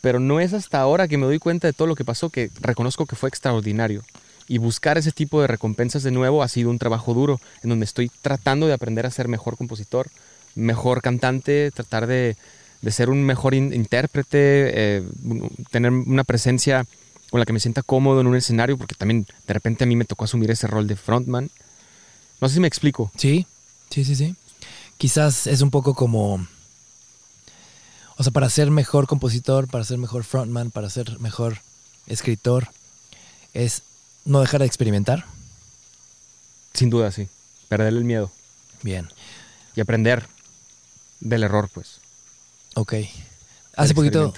[0.00, 2.50] pero no es hasta ahora que me doy cuenta de todo lo que pasó que
[2.60, 4.02] reconozco que fue extraordinario
[4.48, 7.84] y buscar ese tipo de recompensas de nuevo ha sido un trabajo duro, en donde
[7.84, 10.08] estoy tratando de aprender a ser mejor compositor,
[10.54, 12.36] mejor cantante, tratar de,
[12.88, 14.38] ser un mejor intérprete,
[14.98, 15.02] eh,
[15.70, 16.86] tener una presencia
[17.30, 19.96] con la que me sienta cómodo en un escenario, porque también de repente a mí
[19.96, 21.50] me tocó asumir ese rol de frontman.
[22.40, 23.10] No sé si me explico.
[23.16, 23.46] Sí,
[23.90, 24.36] sí, sí, sí.
[24.98, 26.46] Quizás es un poco como...
[28.18, 31.58] O sea, para ser mejor compositor, para ser mejor frontman, para ser mejor
[32.06, 32.68] escritor,
[33.52, 33.82] es
[34.26, 35.24] no dejar de experimentar.
[36.74, 37.28] Sin duda, sí.
[37.68, 38.30] Perder el miedo.
[38.82, 39.08] Bien.
[39.74, 40.26] Y aprender
[41.20, 42.00] del error, pues.
[42.74, 42.94] Ok.
[43.76, 44.34] Hace poquito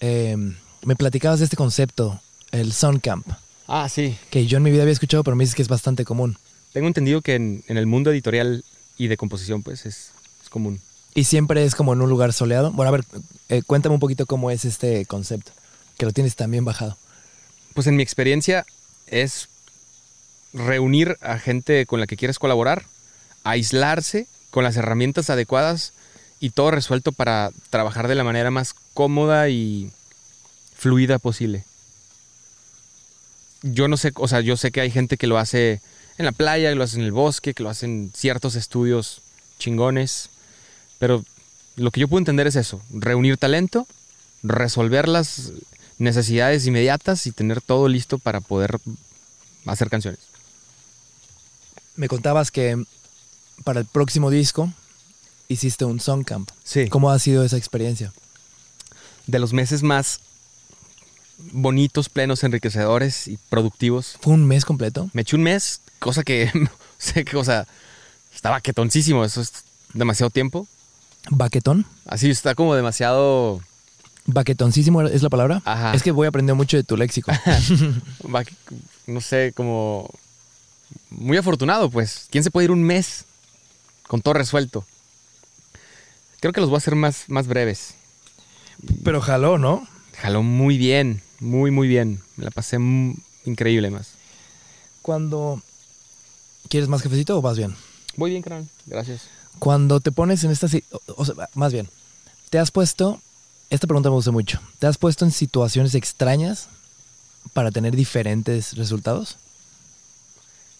[0.00, 3.26] em, me platicabas de este concepto, el Sun Camp.
[3.66, 4.18] Ah, sí.
[4.30, 6.36] Que yo en mi vida había escuchado, pero me dices que es bastante común.
[6.72, 8.64] Tengo entendido que en, el mundo editorial
[8.96, 10.10] y de composición, pues es,
[10.50, 10.80] común.
[11.14, 12.72] Y siempre es como en un lugar soleado.
[12.72, 13.04] Bueno, a ver,
[13.48, 15.52] eh, cuéntame un poquito cómo es este concepto,
[15.96, 16.96] que lo tienes también bajado.
[17.74, 18.66] Pues en mi experiencia,
[19.10, 19.48] es
[20.52, 22.84] reunir a gente con la que quieres colaborar,
[23.44, 25.92] aislarse con las herramientas adecuadas
[26.40, 29.92] y todo resuelto para trabajar de la manera más cómoda y
[30.74, 31.64] fluida posible.
[33.62, 35.82] Yo no sé, o sea, yo sé que hay gente que lo hace
[36.16, 39.20] en la playa, que lo hace en el bosque, que lo hace en ciertos estudios
[39.58, 40.30] chingones,
[40.98, 41.24] pero
[41.76, 43.86] lo que yo puedo entender es eso, reunir talento,
[44.42, 45.52] resolver las
[46.00, 48.80] necesidades inmediatas y tener todo listo para poder
[49.66, 50.20] hacer canciones.
[51.94, 52.82] Me contabas que
[53.64, 54.72] para el próximo disco
[55.48, 56.50] hiciste un song camp.
[56.64, 56.88] Sí.
[56.88, 58.12] ¿Cómo ha sido esa experiencia?
[59.26, 60.20] De los meses más
[61.52, 64.16] bonitos, plenos, enriquecedores y productivos.
[64.20, 65.10] ¿Fue un mes completo?
[65.12, 66.50] Me eché un mes, cosa que,
[66.98, 67.66] sé que, o sea,
[68.34, 69.52] estaba quetoncísimo, eso es
[69.92, 70.66] demasiado tiempo.
[71.28, 71.86] ¿Baquetón?
[72.06, 73.60] Así está como demasiado...
[74.26, 75.62] ¿Baquetoncísimo es la palabra?
[75.64, 75.94] Ajá.
[75.94, 77.32] Es que voy a aprender mucho de tu léxico.
[79.06, 80.10] no sé, como
[81.10, 82.26] muy afortunado, pues.
[82.30, 83.24] ¿Quién se puede ir un mes
[84.06, 84.84] con todo resuelto?
[86.40, 87.94] Creo que los voy a hacer más, más breves.
[89.04, 89.86] Pero jaló, ¿no?
[90.16, 92.20] Jaló muy bien, muy, muy bien.
[92.36, 92.78] Me la pasé
[93.44, 94.12] increíble más.
[95.02, 95.62] Cuando...
[96.68, 97.74] ¿Quieres más cafecito o vas bien?
[98.16, 98.68] Muy bien, canal.
[98.86, 99.22] Gracias.
[99.58, 100.68] Cuando te pones en esta...
[101.16, 101.88] o sea, más bien,
[102.50, 103.20] ¿te has puesto...
[103.70, 104.60] Esta pregunta me gusta mucho.
[104.80, 106.68] ¿Te has puesto en situaciones extrañas
[107.52, 109.36] para tener diferentes resultados?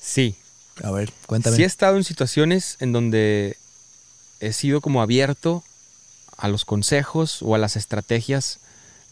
[0.01, 0.35] Sí.
[0.83, 1.57] A ver, cuéntame.
[1.57, 3.57] Sí he estado en situaciones en donde
[4.41, 5.63] he sido como abierto
[6.37, 8.59] a los consejos o a las estrategias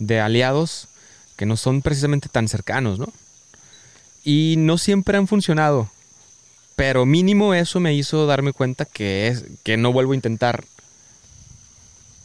[0.00, 0.88] de aliados
[1.36, 3.12] que no son precisamente tan cercanos, ¿no?
[4.24, 5.88] Y no siempre han funcionado.
[6.74, 10.64] Pero mínimo eso me hizo darme cuenta que, es, que no vuelvo a intentar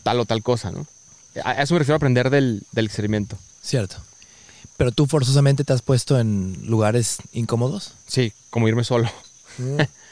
[0.02, 0.88] tal o tal cosa, ¿no?
[1.44, 3.38] A eso me refiero a aprender del, del experimento.
[3.62, 3.98] Cierto.
[4.78, 7.94] Pero tú forzosamente te has puesto en lugares incómodos.
[8.08, 9.10] Sí, como irme solo.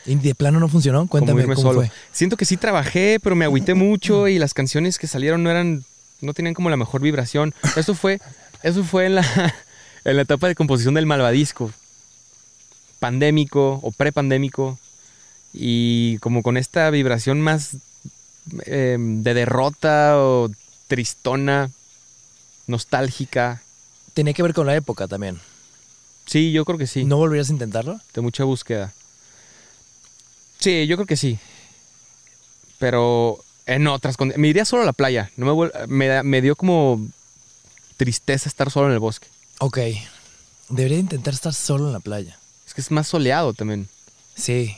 [0.06, 1.08] ¿Y de plano no funcionó?
[1.08, 1.82] Cuéntame como irme cómo solo.
[1.82, 1.92] fue.
[2.12, 5.84] Siento que sí trabajé, pero me agüité mucho y las canciones que salieron no eran,
[6.22, 7.54] no tenían como la mejor vibración.
[7.76, 8.20] Eso fue,
[8.64, 9.56] eso fue en la,
[10.06, 11.72] en la etapa de composición del Malvadisco.
[13.00, 14.80] Pandémico o prepandémico.
[15.54, 17.78] Y como con esta vibración más
[18.66, 20.50] eh, de derrota o
[20.92, 21.72] tristona,
[22.68, 23.64] nostálgica.
[24.14, 25.40] Tenía que ver con la época también.
[26.26, 27.06] Sí, yo creo que sí.
[27.06, 27.98] ¿No volverías a intentarlo?
[28.14, 28.92] de mucha búsqueda.
[30.60, 31.40] Sí, yo creo que sí.
[32.78, 34.42] Pero en otras condiciones.
[34.42, 35.32] Me iría solo a la playa.
[35.38, 37.00] No me, me, me dio como
[37.96, 39.28] tristeza estar solo en el bosque.
[39.60, 39.78] Ok.
[40.68, 42.38] Debería intentar estar solo en la playa.
[42.68, 43.88] Es que es más soleado también.
[44.36, 44.76] Sí.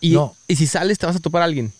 [0.00, 0.36] Y, No.
[0.46, 1.72] y si sales te vas a topar a alguien.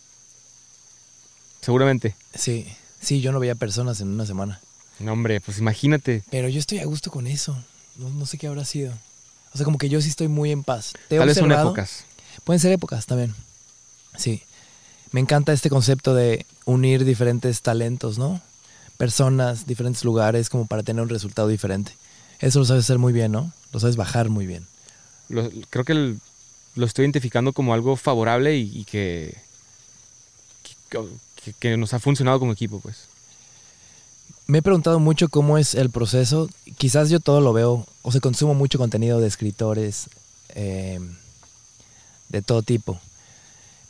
[1.61, 2.16] Seguramente.
[2.35, 2.66] Sí.
[3.07, 4.61] Sí, yo no veía personas en una semana.
[4.99, 6.25] No, hombre, pues imagínate.
[6.29, 7.57] Pero yo estoy a gusto con eso.
[7.95, 8.92] No, no sé qué habrá sido.
[9.55, 10.92] O sea, como que yo sí estoy muy en paz.
[11.09, 12.03] Te Tal vez son épocas.
[12.42, 13.33] Pueden ser épocas también.
[14.16, 14.42] Sí.
[15.12, 18.40] Me encanta este concepto de unir diferentes talentos, ¿no?
[18.97, 21.92] Personas, diferentes lugares, como para tener un resultado diferente.
[22.40, 23.53] Eso lo sabes hacer muy bien, ¿no?
[23.73, 24.66] Lo sabes bajar muy bien.
[25.29, 26.21] Lo- creo que el-
[26.75, 29.37] lo estoy identificando como algo favorable y, y que,
[30.90, 30.99] que,
[31.55, 33.09] que nos ha funcionado como equipo, pues.
[34.47, 36.49] Me he preguntado mucho cómo es el proceso.
[36.79, 40.09] Quizás yo todo lo veo, o sea, consumo mucho contenido de escritores
[40.55, 41.01] eh,
[42.29, 43.01] de todo tipo.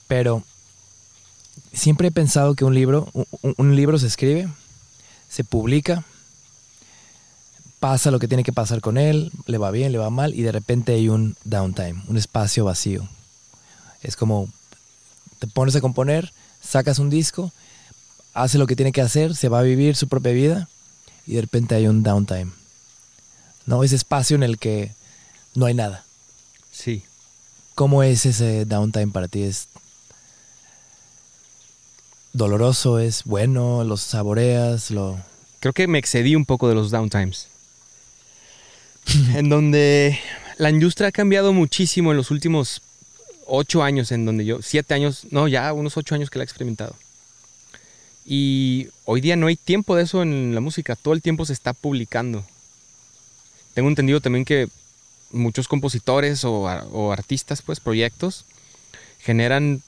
[0.08, 0.42] Pero
[1.72, 3.10] siempre he pensado que un libro,
[3.56, 4.48] un, libro se escribe,
[5.28, 6.04] se publica,
[7.80, 10.42] pasa lo que tiene que pasar con él, le va bien, le va mal, y
[10.42, 13.08] de repente hay un downtime, un espacio vacío.
[14.02, 14.48] Es como
[15.38, 16.32] te pones a componer,
[16.66, 17.52] sacas un disco,
[18.34, 20.68] hace lo que tiene que hacer, se va a vivir su propia vida
[21.26, 22.52] y de repente hay un downtime.
[23.64, 23.82] ¿No?
[23.82, 24.92] Ese espacio en el que
[25.54, 26.04] no hay nada.
[26.70, 27.02] Sí.
[27.74, 29.42] ¿Cómo es ese downtime para ti?
[29.42, 29.68] ¿Es
[32.32, 32.98] doloroso?
[32.98, 33.82] ¿Es bueno?
[33.84, 34.90] ¿Lo saboreas?
[34.90, 35.18] ¿Lo...
[35.60, 37.48] creo que me excedí un poco de los downtimes.
[39.34, 40.18] en donde
[40.58, 42.82] la industria ha cambiado muchísimo en los últimos
[43.46, 46.46] ocho años, en donde yo, siete años, no, ya unos ocho años que la he
[46.46, 46.94] experimentado.
[48.24, 51.52] Y hoy día no hay tiempo de eso en la música, todo el tiempo se
[51.52, 52.44] está publicando.
[53.74, 54.68] Tengo entendido también que
[55.30, 58.44] muchos compositores o, ar- o artistas, pues, proyectos,
[59.20, 59.82] generan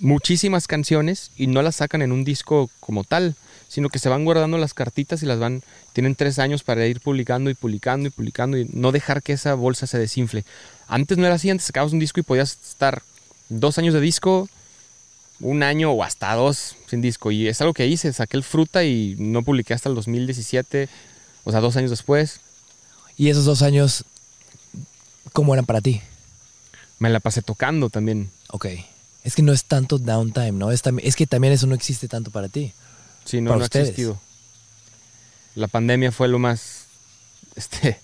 [0.00, 3.36] muchísimas canciones y no las sacan en un disco como tal,
[3.74, 7.00] sino que se van guardando las cartitas y las van, tienen tres años para ir
[7.00, 10.44] publicando y publicando y publicando y no dejar que esa bolsa se desinfle.
[10.86, 13.02] Antes no era así, antes sacabas un disco y podías estar
[13.48, 14.48] dos años de disco,
[15.40, 17.32] un año o hasta dos sin disco.
[17.32, 20.88] Y es algo que hice, saqué el fruta y no publiqué hasta el 2017,
[21.42, 22.38] o sea, dos años después.
[23.16, 24.04] Y esos dos años,
[25.32, 26.00] ¿cómo eran para ti?
[27.00, 28.30] Me la pasé tocando también.
[28.50, 28.66] Ok.
[29.24, 30.70] Es que no es tanto downtime, ¿no?
[30.70, 32.72] Es, es que también eso no existe tanto para ti.
[33.24, 34.20] Sí, no, Para no ha existido.
[35.54, 36.86] La pandemia fue lo más
[37.56, 38.00] este,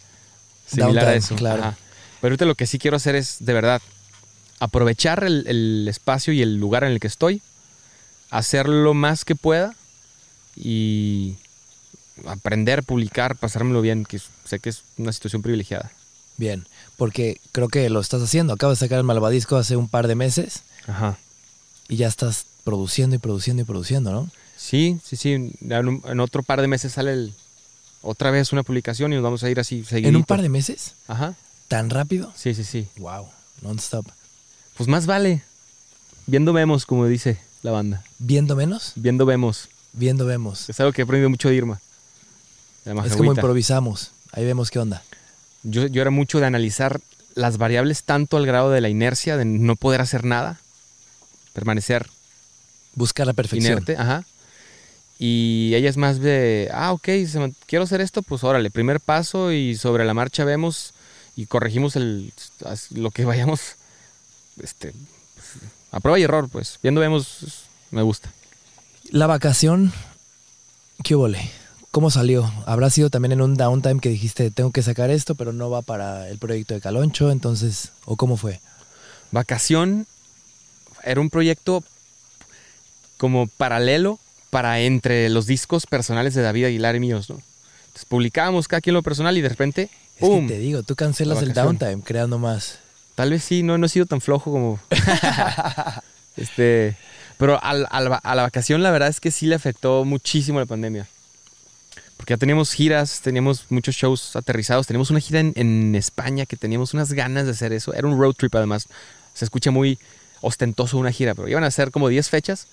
[0.67, 1.35] similar a eso.
[1.37, 1.63] claro.
[1.63, 1.77] Ajá.
[2.21, 3.81] Pero ahorita lo que sí quiero hacer es, de verdad,
[4.59, 7.43] aprovechar el, el espacio y el lugar en el que estoy
[8.31, 9.75] hacer lo más que pueda
[10.57, 11.37] y
[12.27, 15.91] aprender, publicar, pasármelo bien, que sé que es una situación privilegiada.
[16.37, 18.55] Bien, porque creo que lo estás haciendo.
[18.55, 21.19] Acabas de sacar el Malvadisco hace un par de meses Ajá.
[21.89, 24.31] y ya estás produciendo y produciendo y produciendo, ¿no?
[24.61, 25.33] Sí, sí, sí.
[25.33, 27.35] En, un- en otro par de meses sale el-
[28.03, 30.09] otra vez una publicación y nos vamos a ir así seguidito.
[30.11, 30.95] ¿En un par de meses?
[31.09, 31.35] Ajá.
[31.69, 32.33] ¿Tan rápido?
[32.37, 32.87] Sí, sí, sí.
[32.99, 33.29] Wow,
[33.63, 34.07] non-stop.
[34.77, 35.43] Pues más vale.
[36.27, 38.03] Viendo vemos, como dice la banda.
[38.19, 38.93] ¿Viendo menos?
[38.97, 39.69] Viendo vemos.
[39.93, 40.69] Viendo vemos.
[40.69, 41.81] Es algo que he aprendido mucho de Irma.
[42.85, 44.11] De Es como improvisamos.
[44.33, 45.03] Ahí vemos qué onda.
[45.63, 47.01] yo, yo era mucho de analizar
[47.35, 50.61] las variables tanto al grado de la inercia, de no poder hacer nada,
[51.53, 52.09] permanecer
[52.95, 53.73] Buscar la perfección.
[53.73, 54.25] inerte, ajá.
[55.23, 57.09] Y ella es más de, ah, ok,
[57.67, 60.95] quiero hacer esto, pues órale, primer paso y sobre la marcha vemos
[61.37, 62.33] y corregimos el,
[62.95, 63.61] lo que vayamos,
[64.63, 64.95] este,
[65.35, 65.47] pues,
[65.93, 66.79] a prueba y error, pues.
[66.83, 68.33] Viendo vemos, me gusta.
[69.11, 69.93] La vacación,
[71.05, 71.29] ¿qué hubo?
[71.91, 72.51] ¿Cómo salió?
[72.65, 75.83] ¿Habrá sido también en un downtime que dijiste, tengo que sacar esto, pero no va
[75.83, 77.31] para el proyecto de Caloncho?
[77.31, 78.63] Entonces, ¿o cómo fue?
[79.33, 80.07] Vacación
[81.05, 81.85] era un proyecto
[83.19, 84.19] como paralelo
[84.51, 87.41] para entre los discos personales de David Aguilar y míos, ¿no?
[87.87, 90.47] Entonces publicábamos cada quien lo personal y de repente, Es ¡pum!
[90.47, 92.79] que te digo, tú cancelas La el downtime creando más.
[93.15, 94.81] Tal vez sí, no, no he sido tan flojo como...
[96.37, 96.97] este,
[97.39, 101.07] pero a la vacación la verdad es que sí le afectó muchísimo la pandemia.
[102.17, 106.57] Porque ya teníamos giras, teníamos muchos shows aterrizados, teníamos una gira en, en España que
[106.57, 107.95] teníamos unas ganas de hacer eso.
[107.95, 108.89] Era un road trip además.
[109.33, 109.99] Se escucha muy
[110.43, 112.67] ostentoso una gira, pero iban a ser como 10 fechas.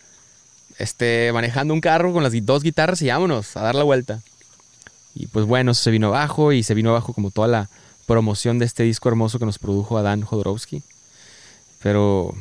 [0.77, 4.21] Este, manejando un carro con las dos guitarras y vámonos a dar la vuelta.
[5.15, 7.69] Y pues bueno, se vino abajo y se vino abajo como toda la
[8.05, 10.83] promoción de este disco hermoso que nos produjo Adán Jodorowsky.
[11.81, 12.33] Pero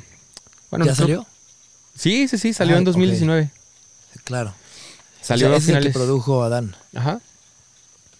[0.70, 1.26] bueno, ¿Ya nosotros- salió?
[1.94, 3.50] Sí, sí, sí, salió Ah, en 2019.
[4.24, 4.52] Claro.
[5.22, 5.92] Salió o sea, a es el que finales.
[5.94, 6.76] produjo Adán.
[6.94, 7.20] Ajá.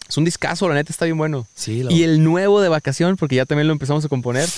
[0.09, 1.46] Es un discazo, la neta está bien bueno.
[1.55, 1.90] Sí, lo...
[1.90, 4.48] Y el nuevo de vacación, porque ya también lo empezamos a componer,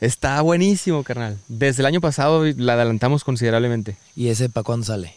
[0.00, 1.38] está buenísimo, carnal.
[1.48, 3.96] Desde el año pasado la adelantamos considerablemente.
[4.16, 5.14] ¿Y ese para cuándo sale?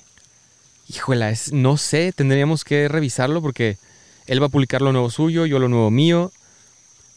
[0.90, 3.78] Híjole, es, no sé, tendríamos que revisarlo porque
[4.26, 6.32] él va a publicar lo nuevo suyo, yo lo nuevo mío.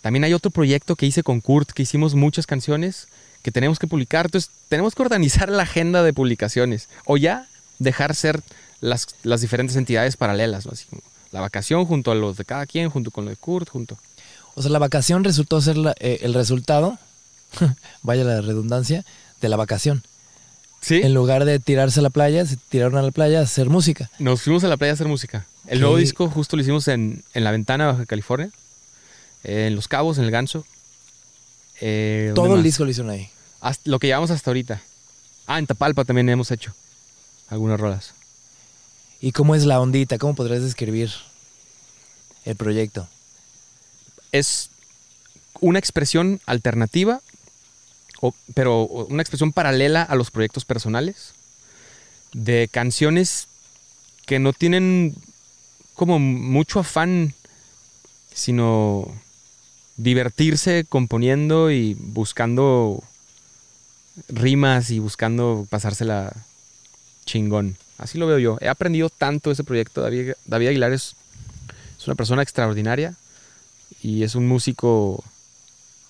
[0.01, 3.07] También hay otro proyecto que hice con Kurt, que hicimos muchas canciones
[3.43, 4.27] que tenemos que publicar.
[4.27, 6.89] Entonces, tenemos que organizar la agenda de publicaciones.
[7.05, 7.47] O ya
[7.79, 8.43] dejar ser
[8.81, 10.73] las, las diferentes entidades paralelas, ¿no?
[10.73, 13.69] Así como la vacación junto a los de cada quien, junto con lo de Kurt,
[13.69, 13.97] junto.
[14.57, 16.99] O sea, la vacación resultó ser la- eh, el resultado,
[18.03, 19.05] vaya la redundancia,
[19.41, 20.03] de la vacación.
[20.81, 21.01] Sí.
[21.03, 24.11] En lugar de tirarse a la playa, se tiraron a la playa a hacer música.
[24.19, 25.47] Nos fuimos a la playa a hacer música.
[25.67, 28.51] El nuevo disco justo lo hicimos en, en La Ventana, Baja California.
[29.45, 30.65] en Los Cabos, en El Ganso.
[31.83, 32.65] Eh, ¿dónde Todo el más?
[32.65, 33.29] disco lo hicieron ahí.
[33.61, 34.81] Hasta- lo que llevamos hasta ahorita.
[35.47, 36.73] Ah, en Tapalpa también hemos hecho
[37.49, 38.15] algunas rolas.
[39.21, 40.17] ¿Y cómo es la ondita?
[40.17, 41.11] ¿Cómo podrías describir
[42.47, 43.07] el proyecto?
[44.33, 44.71] Es
[45.61, 47.21] una expresión alternativa,
[48.55, 51.33] pero una expresión paralela a los proyectos personales,
[52.33, 53.49] de canciones
[54.27, 55.15] que no tienen
[55.95, 57.35] como mucho afán,
[58.33, 59.09] sino
[59.97, 63.03] divertirse componiendo y buscando
[64.29, 66.33] rimas y buscando pasársela
[67.27, 67.77] chingón.
[67.99, 68.59] Así lo veo yo.
[68.61, 70.01] He aprendido tanto ese proyecto.
[70.01, 71.17] David, David Aguilar es,
[71.99, 73.15] es una persona extraordinaria
[74.03, 75.23] y es un músico,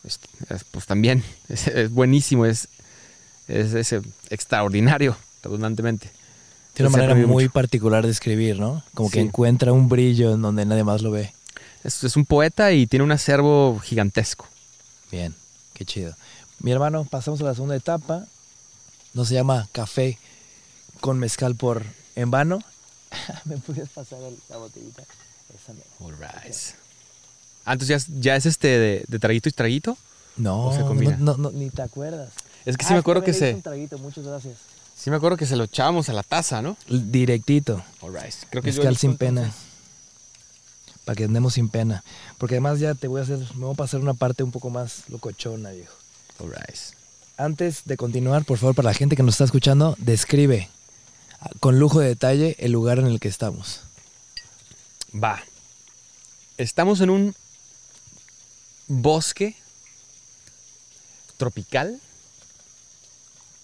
[0.04, 2.68] es- es, pues también, es, es buenísimo, es,
[3.48, 6.10] es, es, extraordinario, redundantemente.
[6.74, 7.52] Tiene una manera muy mucho.
[7.52, 8.82] particular de escribir, ¿no?
[8.94, 11.32] Como que encuentra un brillo en donde nadie más lo ve.
[11.82, 14.46] Es, es un poeta y tiene un acervo gigantesco.
[15.10, 15.34] Bien,
[15.74, 16.14] qué chido.
[16.60, 18.26] Mi hermano, pasamos a la segunda etapa.
[19.14, 20.18] No se llama café
[21.00, 21.84] con mezcal por
[22.14, 22.62] en vano.
[23.44, 25.02] ¿Me puedes pasar la botellita?
[25.52, 25.80] Esa no.
[27.64, 29.96] Ah, entonces ya es, ya es este de, de traguito y traguito.
[30.36, 32.30] No, ¿O se no, no, no, ni te acuerdas.
[32.64, 34.54] Es que Ah, sí me acuerdo que se, un traguito, muchas gracias.
[34.96, 36.76] sí me acuerdo que se lo echábamos a la taza, ¿no?
[36.88, 37.82] Directito.
[38.50, 39.42] Creo que Mezcal sin pena.
[39.42, 39.62] entonces.
[41.04, 42.04] Para que andemos sin pena.
[42.38, 44.70] Porque además ya te voy a hacer, me voy a pasar una parte un poco
[44.70, 45.94] más locochona, viejo.
[46.38, 46.76] Alright.
[47.36, 50.68] Antes de continuar, por favor, para la gente que nos está escuchando, describe
[51.40, 53.80] ah, con lujo de detalle el lugar en el que estamos.
[55.12, 55.40] Va.
[56.58, 57.34] Estamos en un
[58.90, 59.54] bosque
[61.36, 62.00] tropical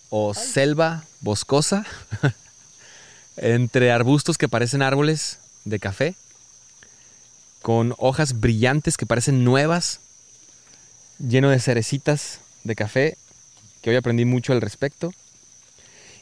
[0.08, 1.84] o selva boscosa
[3.36, 6.14] entre arbustos que parecen árboles de café
[7.60, 9.98] con hojas brillantes que parecen nuevas
[11.18, 13.18] lleno de cerecitas de café
[13.82, 15.12] que hoy aprendí mucho al respecto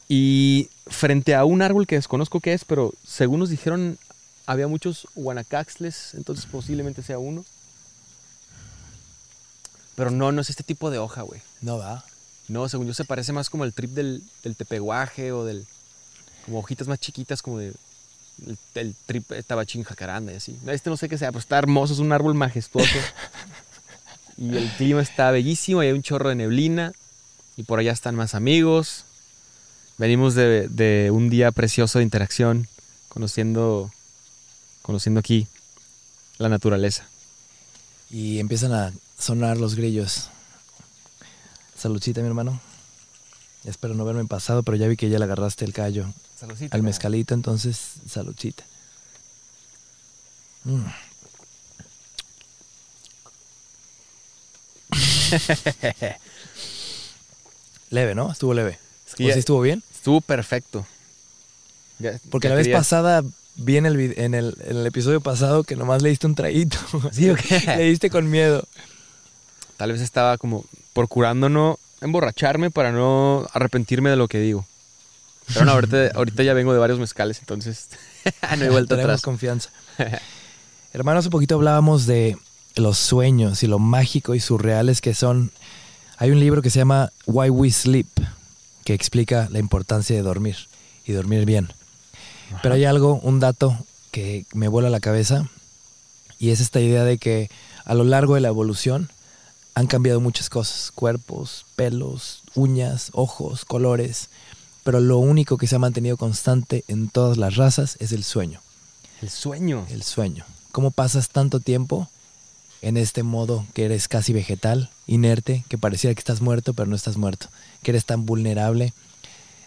[0.08, 3.98] Y frente a un árbol que desconozco qué es, pero según nos dijeron,
[4.46, 7.44] había muchos guanacaxles, entonces posiblemente sea uno.
[9.96, 11.40] Pero no, no es este tipo de hoja, güey.
[11.60, 12.04] No va.
[12.48, 15.66] No, según yo se parece más como el trip del, del tepeguaje o del...
[16.44, 17.72] Como hojitas más chiquitas, como de...
[18.46, 20.58] El, el trip tabachín jacaranda y así.
[20.66, 22.98] Este no sé qué sea, pero está hermoso, es un árbol majestuoso.
[24.36, 26.92] y el clima está bellísimo, y hay un chorro de neblina.
[27.56, 29.04] Y por allá están más amigos.
[29.96, 32.66] Venimos de, de un día precioso de interacción,
[33.08, 33.92] conociendo,
[34.82, 35.46] conociendo aquí
[36.38, 37.06] la naturaleza.
[38.10, 40.28] Y empiezan a sonar los grillos.
[41.78, 42.60] Saludcita, mi hermano.
[43.64, 46.06] Espero no verme pasado, pero ya vi que ya le agarraste el callo
[46.38, 46.76] Saludcita.
[46.76, 48.62] al mezcalito, entonces saludcita.
[50.64, 50.84] Mm.
[57.90, 58.30] leve, ¿no?
[58.32, 58.78] Estuvo leve.
[59.06, 59.82] Es que ¿O ya- sí estuvo bien?
[59.94, 60.86] Estuvo perfecto.
[61.98, 63.22] Ya- Porque ya la vez quería- pasada
[63.56, 66.34] vi en el, vid- en, el, en el episodio pasado que nomás le diste un
[66.34, 66.76] traguito.
[67.12, 67.60] ¿Sí o qué?
[67.76, 68.66] le diste con miedo.
[69.76, 74.66] Tal vez estaba como procurando no emborracharme para no arrepentirme de lo que digo.
[75.52, 77.88] Pero no, ahorita, ahorita ya vengo de varios mezcales, entonces
[78.58, 79.22] no he vuelto atrás.
[79.22, 79.70] confianza.
[80.92, 82.36] Hermano, hace poquito hablábamos de
[82.76, 85.50] los sueños y lo mágico y surreales que son.
[86.16, 88.06] Hay un libro que se llama Why We Sleep,
[88.84, 90.56] que explica la importancia de dormir
[91.04, 91.72] y dormir bien.
[92.62, 93.76] Pero hay algo, un dato
[94.12, 95.48] que me vuela la cabeza
[96.38, 97.50] y es esta idea de que
[97.84, 99.08] a lo largo de la evolución
[99.74, 104.28] han cambiado muchas cosas, cuerpos, pelos, uñas, ojos, colores,
[104.84, 108.60] pero lo único que se ha mantenido constante en todas las razas es el sueño,
[109.20, 109.86] El sueño.
[109.90, 110.44] el sueño.
[110.72, 112.08] ¿Cómo pasas tanto tiempo
[112.82, 116.96] en este modo que eres casi vegetal, inerte, que pareciera que estás muerto, pero no
[116.96, 117.48] estás muerto,
[117.82, 118.92] que eres tan vulnerable?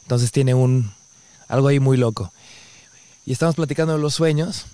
[0.03, 0.91] Entonces tiene un
[1.47, 2.32] algo ahí muy loco.
[3.26, 4.66] Y estamos platicando de los sueños.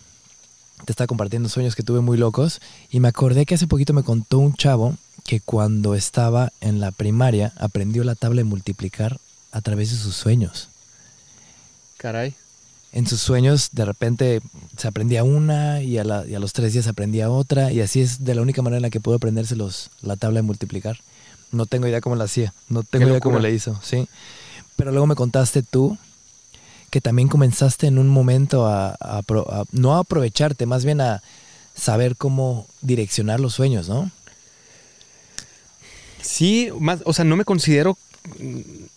[0.86, 2.62] Te está compartiendo sueños que tuve muy locos.
[2.92, 6.92] Y me acordé que hace poquito me contó un chavo que cuando estaba en la
[6.92, 9.20] primaria aprendió la tabla de multiplicar
[9.52, 10.68] a través de sus sueños.
[11.98, 12.34] Caray.
[12.92, 14.42] En sus sueños de repente
[14.78, 17.72] se aprendía una y a, la- y a los tres días aprendía otra.
[17.72, 20.40] Y así es de la única manera en la que pudo aprenderse los, la tabla
[20.40, 21.00] de multiplicar.
[21.52, 22.54] No tengo idea cómo la hacía.
[22.70, 23.80] No tengo idea cómo le hizo.
[23.84, 24.08] Sí.
[24.76, 25.98] Pero luego me contaste tú
[26.92, 31.02] que también comenzaste en un momento a, a apro- a- no a aprovecharte, más bien
[31.02, 31.24] a
[31.76, 34.12] saber cómo direccionar los sueños, ¿no?
[36.24, 37.98] Sí, más, o sea, no me considero,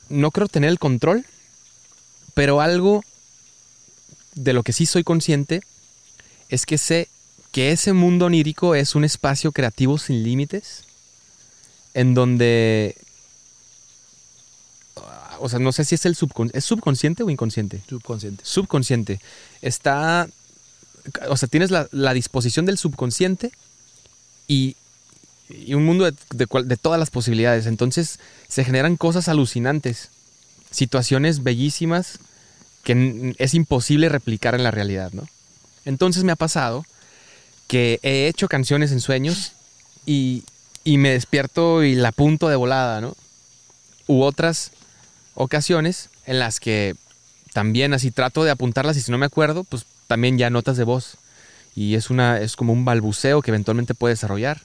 [0.08, 1.26] no creo tener el control,
[2.34, 3.04] pero algo
[4.34, 5.62] de lo que sí soy consciente
[6.48, 7.08] es que sé
[7.50, 10.84] que ese mundo onírico es un espacio creativo sin límites,
[11.94, 12.96] en donde,
[14.96, 17.82] ah, o sea, no sé si es el subconsciente, ¿es subconsciente o inconsciente?
[17.88, 18.44] Subconsciente.
[18.44, 19.20] subconsciente.
[19.62, 20.28] Está,
[21.28, 23.50] o sea, tienes la, la disposición del subconsciente
[24.46, 24.76] y,
[25.48, 27.66] y un mundo de, de de todas las posibilidades.
[27.66, 28.18] Entonces
[28.48, 30.10] se generan cosas alucinantes,
[30.70, 32.18] situaciones bellísimas
[32.84, 35.26] que es imposible replicar en la realidad, ¿no?
[35.84, 36.84] Entonces me ha pasado
[37.66, 39.52] que he hecho canciones en sueños
[40.04, 40.44] y,
[40.84, 43.16] y me despierto y la apunto de volada, ¿no?
[44.06, 44.70] U otras
[45.34, 46.94] ocasiones en las que
[47.52, 50.84] también así trato de apuntarlas y si no me acuerdo, pues también ya notas de
[50.84, 51.16] voz.
[51.74, 54.62] Y es una es como un balbuceo que eventualmente puede desarrollar.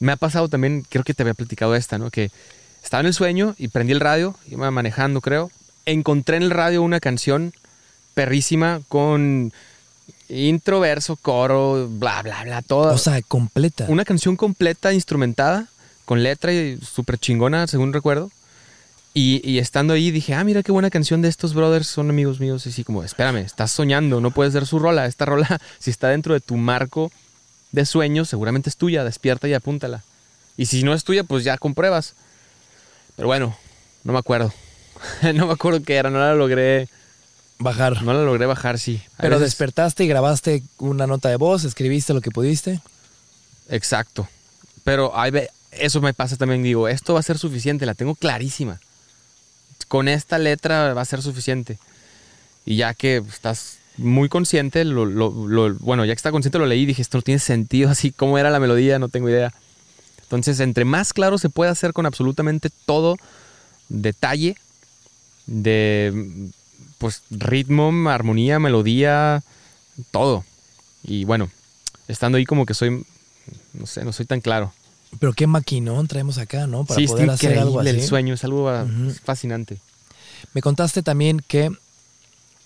[0.00, 2.10] Me ha pasado también, creo que te había platicado esta, ¿no?
[2.10, 2.30] Que
[2.82, 5.50] estaba en el sueño y prendí el radio, iba manejando, creo.
[5.84, 7.52] Encontré en el radio una canción
[8.14, 9.52] perrísima con
[10.28, 12.94] intro, verso, coro, bla, bla, bla, todo.
[12.94, 13.86] O sea, completa.
[13.88, 15.68] Una canción completa, instrumentada,
[16.04, 18.30] con letra y súper chingona, según recuerdo.
[19.12, 22.40] Y, y estando ahí dije, ah, mira qué buena canción de estos brothers, son amigos
[22.40, 22.64] míos.
[22.66, 25.06] Y así como, espérame, estás soñando, no puede ser su rola.
[25.06, 27.10] Esta rola, si está dentro de tu marco
[27.72, 30.02] de sueños, seguramente es tuya, despierta y apúntala.
[30.56, 32.14] Y si no es tuya, pues ya compruebas.
[33.16, 33.56] Pero bueno,
[34.04, 34.52] no me acuerdo.
[35.34, 36.88] no me acuerdo qué era, no la logré,
[37.58, 38.02] Bajar.
[38.02, 39.02] no la logré bajar, sí.
[39.18, 42.80] A Pero veces- despertaste y grabaste una nota de voz, escribiste lo que pudiste.
[43.68, 44.28] Exacto.
[44.84, 48.14] Pero ahí ve- eso me pasa también, digo, esto va a ser suficiente, la tengo
[48.14, 48.80] clarísima.
[49.88, 51.78] Con esta letra va a ser suficiente.
[52.66, 56.66] Y ya que estás muy consciente, lo, lo- lo- bueno, ya que está consciente lo
[56.66, 59.52] leí y dije, esto no tiene sentido, así como era la melodía, no tengo idea.
[60.22, 63.16] Entonces, entre más claro se puede hacer con absolutamente todo
[63.88, 64.56] detalle
[65.46, 66.48] de
[66.98, 69.42] pues ritmo, armonía, melodía,
[70.10, 70.44] todo.
[71.02, 71.50] Y bueno,
[72.08, 73.04] estando ahí como que soy
[73.72, 74.72] no sé, no soy tan claro.
[75.18, 76.84] Pero qué maquinón traemos acá, ¿no?
[76.84, 77.88] Para sí, poder hacer algo así.
[77.90, 79.12] el sueño, es algo ah, Ujú.
[79.24, 79.78] fascinante.
[80.54, 81.70] Me contaste también que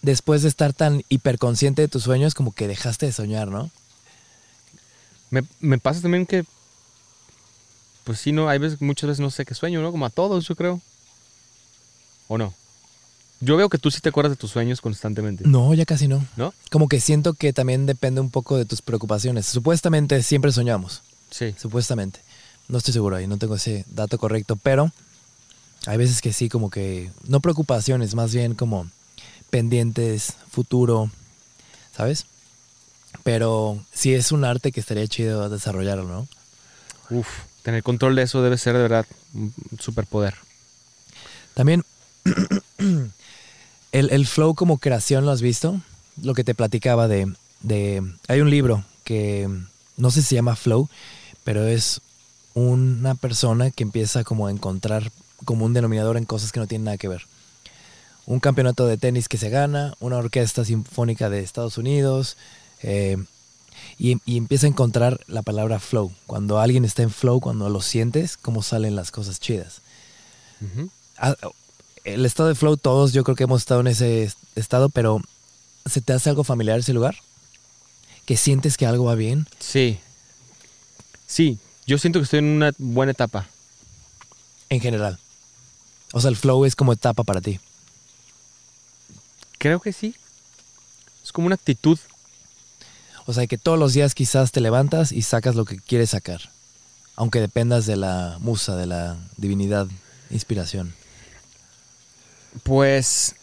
[0.05, 3.70] después de estar tan hiperconsciente de tus sueños, como que dejaste de soñar, ¿no?
[5.30, 6.44] Me, me pasa también que,
[8.05, 9.90] pues sí, no, hay veces, muchas veces no sé qué sueño, ¿no?
[9.90, 10.80] Como a todos, yo creo.
[12.28, 12.55] ¿O no?
[13.40, 15.44] Yo veo que tú sí te acuerdas de tus sueños constantemente.
[15.46, 16.24] No, ya casi no.
[16.36, 16.55] ¿No?
[16.70, 19.46] Como que siento que también depende un poco de tus preocupaciones.
[19.46, 21.55] Supuestamente siempre soñamos, Sí.
[21.59, 22.20] supuestamente.
[22.68, 24.90] No estoy seguro ahí, no tengo ese dato correcto, pero
[25.86, 28.88] hay veces que sí, como que no preocupaciones, más bien como
[29.55, 31.12] pendientes, futuro,
[31.96, 32.26] ¿sabes?
[33.22, 36.26] Pero sí es un arte que estaría chido desarrollarlo, ¿no?
[37.16, 37.28] Uf,
[37.62, 40.34] tener control de eso debe ser de verdad un un superpoder.
[41.55, 41.84] También
[42.78, 43.12] el,
[43.92, 45.80] el flow como creación, ¿lo has visto?
[46.20, 48.02] Lo que te platicaba de, de...
[48.26, 49.48] Hay un libro que
[49.96, 50.88] no sé si se llama Flow,
[51.44, 52.00] pero es
[52.55, 55.12] una persona que empieza como a encontrar
[55.44, 57.24] como un denominador en cosas que no tienen nada que ver.
[58.26, 62.36] Un campeonato de tenis que se gana, una orquesta sinfónica de Estados Unidos,
[62.82, 63.16] eh,
[63.98, 66.12] y, y empieza a encontrar la palabra flow.
[66.26, 69.80] Cuando alguien está en flow, cuando lo sientes, cómo salen las cosas chidas.
[71.18, 71.36] Ah,
[72.04, 75.20] el estado de flow, todos yo creo que hemos estado en ese est- estado, pero
[75.84, 77.16] ¿se te hace algo familiar ese lugar?
[78.24, 79.46] ¿Que sientes que algo va bien?
[79.58, 79.98] Sí.
[81.26, 83.46] Sí, yo siento que estoy en una buena etapa.
[84.70, 85.18] En general.
[86.12, 87.60] O sea, el flow es como etapa para ti.
[89.64, 90.14] Creo que sí.
[91.24, 91.98] Es como una actitud.
[93.24, 96.50] O sea, que todos los días quizás te levantas y sacas lo que quieres sacar.
[97.16, 99.86] Aunque dependas de la musa, de la divinidad,
[100.28, 100.94] inspiración.
[102.62, 103.36] Pues.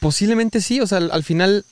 [0.00, 0.80] Posiblemente sí.
[0.80, 1.64] O sea, al, al final.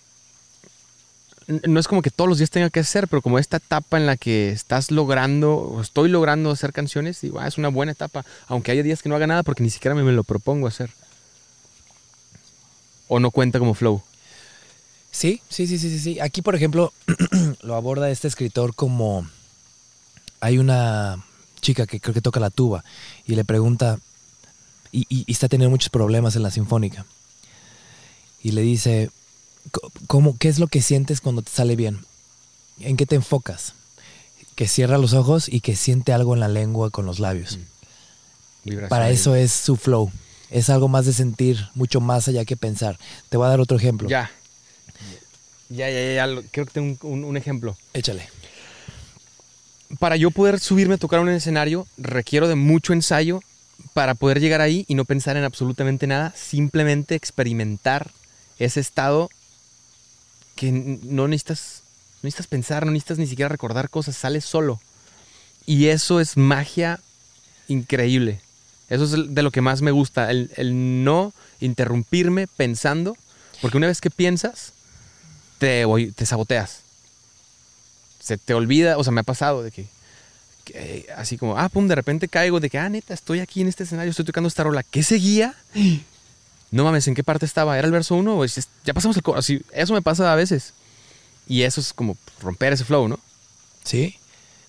[1.49, 4.07] No es como que todos los días tenga que hacer, pero como esta etapa en
[4.07, 8.25] la que estás logrando, o estoy logrando hacer canciones, digo, ah, es una buena etapa.
[8.47, 10.91] Aunque haya días que no haga nada porque ni siquiera me, me lo propongo hacer.
[13.09, 14.03] O no cuenta como flow.
[15.11, 16.21] Sí, sí, sí, sí, sí.
[16.21, 16.93] Aquí, por ejemplo,
[17.63, 19.27] lo aborda este escritor como
[20.41, 21.25] hay una
[21.61, 22.85] chica que creo que toca la tuba
[23.27, 23.99] y le pregunta
[24.93, 27.07] y, y- y está teniendo muchos problemas en la sinfónica
[28.43, 29.11] y le dice
[29.73, 32.01] "Co- ¿cómo, ¿qué es lo que sientes cuando te sale bien?
[32.81, 33.73] ¿En qué te enfocas?
[34.55, 37.59] Que cierra los ojos y que siente algo en la lengua con los labios.
[38.65, 38.89] Vibración.
[38.91, 40.11] Para eso es su flow.
[40.51, 42.99] Es algo más de sentir, mucho más allá que pensar.
[43.29, 44.09] Te voy a dar otro ejemplo.
[44.09, 44.31] Ya.
[45.69, 47.77] Ya, ya, ya, Creo que tengo un- un- ejemplo.
[47.93, 48.29] Échale.
[50.01, 53.41] para yo poder subirme a tocar un escenario, requiero de mucho ensayo
[53.95, 58.11] para poder llegar ahí y no pensar en absolutamente nada, simplemente experimentar
[58.59, 59.31] ese estado
[60.57, 61.83] que no necesitas,
[62.17, 64.81] no necesitas pensar, no necesitas ni siquiera recordar cosas, sale solo.
[65.67, 66.99] Y eso es magia
[67.69, 68.41] increíble.
[68.89, 73.17] Eso es de lo que más me gusta, el, el no interrumpirme pensando,
[73.61, 74.73] porque una vez que piensas,
[75.59, 76.81] te, voy- te saboteas
[78.21, 79.87] se te olvida, o sea, me ha pasado de que,
[80.65, 83.69] que, así como, ah, pum, de repente caigo de que, ah, neta, estoy aquí en
[83.69, 84.83] este escenario, estoy tocando esta rola.
[84.83, 85.55] ¿Qué seguía?
[86.73, 87.79] No mames, ¿en qué parte estaba?
[87.79, 89.39] ¿Era el verso 1 o es- ya pasamos el coro?
[89.39, 90.73] Así, eso me pasa a veces.
[91.47, 93.21] Y eso es como romper ese flow, ¿no?
[93.85, 94.17] Sí.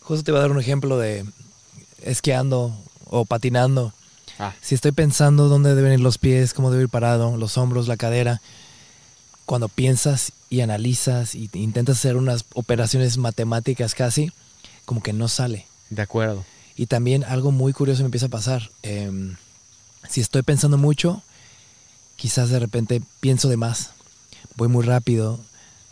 [0.01, 1.25] Justo te voy a dar un ejemplo de
[2.03, 3.91] esquiando o patinando.
[4.39, 7.87] Ah, Si estoy pensando dónde deben ir los pies, cómo debo ir parado, los hombros,
[7.87, 8.41] la cadera,
[9.45, 14.31] cuando piensas y analizas y intentas hacer unas operaciones matemáticas casi,
[14.85, 15.65] como que no sale.
[15.89, 16.43] de acuerdo.
[16.75, 18.69] Y también algo muy curioso me empieza a pasar.
[18.83, 19.35] Em,
[20.07, 21.23] si estoy pensando mucho,
[22.17, 23.91] quizás de repente pienso de más.
[24.55, 25.39] Voy muy rápido,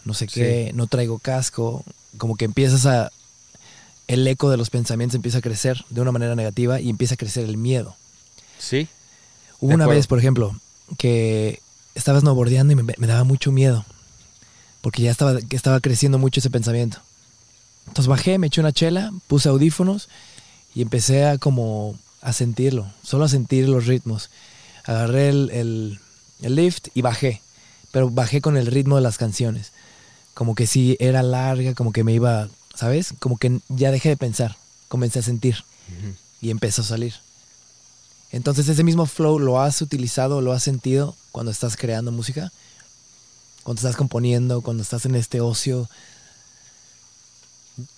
[0.04, 1.84] no sé qué, no traigo casco.
[2.18, 3.12] Como que empiezas a...
[4.08, 7.18] El eco de los pensamientos empieza a crecer de una manera negativa y empieza a
[7.18, 7.96] crecer el miedo.
[8.60, 8.88] Sí,
[9.60, 9.98] Hubo una acuerdo.
[10.00, 10.60] vez, por ejemplo,
[10.98, 11.62] que
[11.96, 13.86] estaba snowboardeando y me, me daba mucho miedo.
[14.82, 17.00] Porque ya estaba creciendo mucho ese pensamiento.
[17.88, 20.10] Entonces bajé, me eché una chela, puse audífonos
[20.76, 24.30] y empecé a como a sentirlo, solo a sentir los ritmos.
[24.84, 26.00] Agarré el, el-
[26.42, 27.42] el lift y bajé,
[27.92, 29.72] pero bajé con el ritmo de las canciones.
[30.34, 33.14] Como que sí era larga, como que me iba, ¿sabes?
[33.20, 34.58] Como que ya dejé de pensar,
[34.90, 35.64] comencé a sentir
[36.42, 37.14] y empezó a salir.
[38.36, 42.52] Entonces ese mismo flow lo has utilizado, lo has sentido cuando estás creando música,
[43.64, 45.88] cuando estás componiendo, cuando estás en este ocio.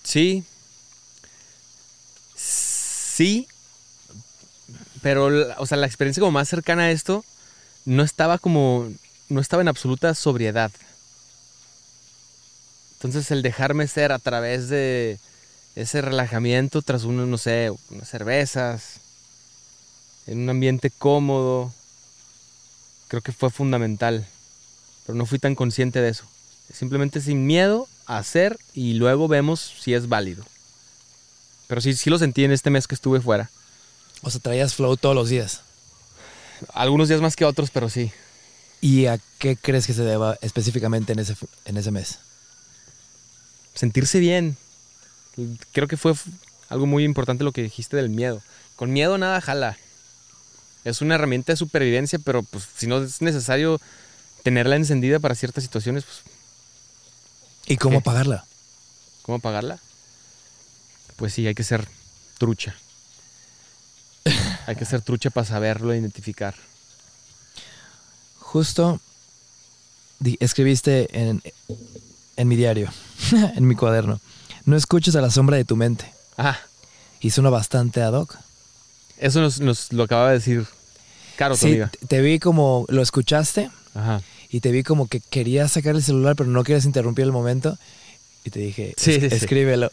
[0.04, 0.44] sí.
[2.36, 3.48] Sí,
[5.02, 5.26] pero,
[5.58, 7.24] o sea, la experiencia como más cercana a esto
[7.84, 8.88] no estaba como,
[9.28, 10.70] no estaba en absoluta sobriedad.
[12.92, 15.18] Entonces el dejarme ser a través de
[15.74, 19.00] ese relajamiento tras uno, no sé, unas cervezas,
[20.28, 21.72] en un ambiente cómodo,
[23.08, 24.26] creo que fue fundamental,
[25.06, 26.24] pero no fui tan consciente de eso.
[26.72, 30.44] Simplemente sin miedo a hacer y luego vemos si es válido.
[31.66, 33.50] Pero sí, sí lo sentí en este mes que estuve fuera.
[34.22, 35.62] O sea, traías flow todos los días.
[36.74, 38.12] Algunos días más que otros, pero sí.
[38.82, 42.18] ¿Y a qué crees que se deba específicamente en ese, en ese mes?
[43.74, 44.58] Sentirse bien.
[45.72, 46.14] Creo que fue
[46.68, 48.42] algo muy importante lo que dijiste del miedo.
[48.76, 49.78] Con miedo nada jala.
[50.84, 53.80] Es una herramienta de supervivencia, pero pues si no es necesario
[54.42, 56.18] tenerla encendida para ciertas situaciones, pues...
[57.66, 58.46] ¿Y cómo apagarla?
[59.22, 59.78] ¿Cómo apagarla?
[61.16, 61.86] Pues sí, hay que ser
[62.38, 62.74] trucha.
[64.66, 66.54] hay que ser trucha para saberlo identificar.
[68.38, 69.00] Justo
[70.40, 71.42] escribiste en,
[72.36, 72.90] en mi diario,
[73.32, 74.20] en mi cuaderno,
[74.64, 76.12] no escuches a la sombra de tu mente.
[76.36, 76.60] Ajá.
[77.20, 78.38] Y suena bastante ad hoc.
[79.18, 80.66] Eso nos, lo acaba de decir
[81.36, 84.22] Caro, tu sí, te vi como lo escuchaste Ajá.
[84.50, 87.78] y te vi como que querías sacar el celular, pero no quieres interrumpir el momento.
[88.44, 89.90] Y te dije, escríbelo.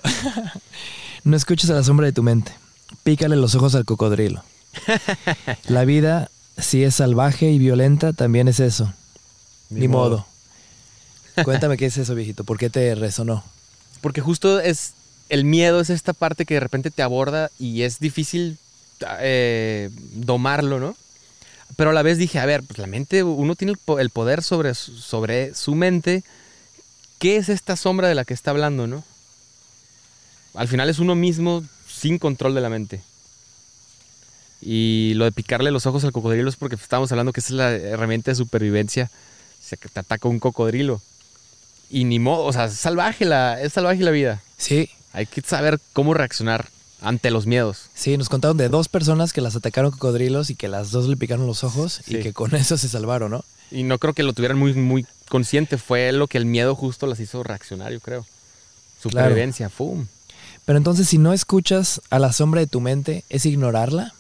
[1.24, 2.52] no escuches a la sombra de tu mente.
[3.04, 4.44] Pícale los ojos al cocodrilo.
[5.68, 8.94] la vida, si es salvaje y violenta, también es eso.
[9.70, 10.26] Ni, modo.
[11.44, 12.44] Cuéntame qué es eso, viejito.
[12.44, 13.44] ¿Por qué te resonó?
[14.02, 14.94] Porque justo es
[15.30, 18.58] el miedo es esta parte que de repente te aborda y es difícil
[19.20, 20.96] eh, domarlo, ¿no?
[21.76, 24.74] Pero a la vez dije, a ver, pues la mente, uno tiene el poder sobre,
[24.76, 26.24] sobre su mente.
[27.20, 29.04] ¿Qué es esta sombra de la que está hablando, no?
[30.54, 33.02] Al final es uno mismo sin control de la mente.
[34.62, 37.56] Y lo de picarle los ojos al cocodrilo es porque estamos hablando que esa es
[37.56, 39.12] la herramienta de supervivencia.
[39.60, 41.02] O sea, que te ataca un cocodrilo.
[41.90, 44.42] Y ni modo, o sea, es salvaje la, es salvaje la vida.
[44.58, 44.90] Sí.
[45.14, 46.68] Hay que saber cómo reaccionar
[47.06, 47.90] ante los miedos.
[47.94, 51.16] Sí, nos contaron de dos personas que las atacaron cocodrilos y que las dos le
[51.16, 53.46] picaron los ojos y que con eso se salvaron, ¿no?
[53.72, 55.78] Y no creo que lo tuvieran muy, muy consciente.
[55.78, 58.26] Fue lo que el miedo justo las hizo reaccionar, yo creo.
[59.02, 60.08] Supervivencia, ¡fum!
[60.66, 64.14] Pero entonces, si no escuchas a la sombra de tu mente, ¿es ignorarla?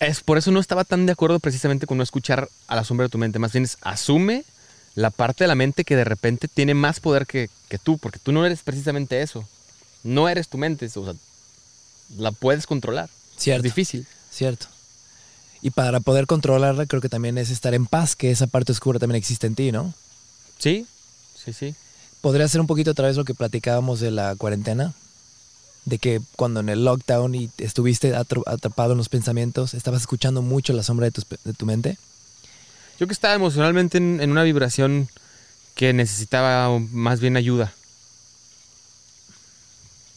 [0.00, 3.04] Es, por eso no estaba tan de acuerdo precisamente con no escuchar a la sombra
[3.04, 3.38] de tu mente.
[3.38, 4.44] Más bien es asume
[4.96, 8.18] la parte de la mente que de repente tiene más poder que, que tú, porque
[8.18, 9.46] tú no eres precisamente eso.
[10.04, 11.14] No eres tu mente, o sea,
[12.18, 13.08] la puedes controlar.
[13.36, 13.66] Cierto.
[13.66, 14.06] Es difícil.
[14.30, 14.66] Cierto.
[15.62, 18.98] Y para poder controlarla, creo que también es estar en paz, que esa parte oscura
[18.98, 19.94] también existe en ti, ¿no?
[20.58, 20.86] Sí,
[21.42, 21.74] sí, sí.
[22.20, 24.92] ¿Podría ser un poquito otra vez lo que platicábamos de la cuarentena?
[25.86, 30.74] De que cuando en el lockdown y estuviste atrapado en los pensamientos, estabas escuchando mucho
[30.74, 31.96] la sombra de tu, mente.
[33.00, 35.08] Yo que estaba emocionalmente en una vibración
[35.74, 37.74] que necesitaba más bien ayuda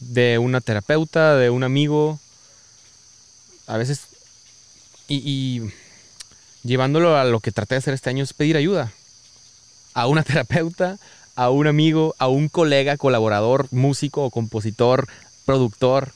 [0.00, 2.18] de una terapeuta, de un amigo,
[3.66, 4.02] a veces,
[5.08, 5.62] y,
[6.62, 8.92] llevándolo a lo que traté de hacer este año es pedir ayuda
[9.94, 10.98] a una terapeuta,
[11.34, 15.08] a un amigo, a un colega, colaborador, músico o compositor,
[15.44, 16.12] productor.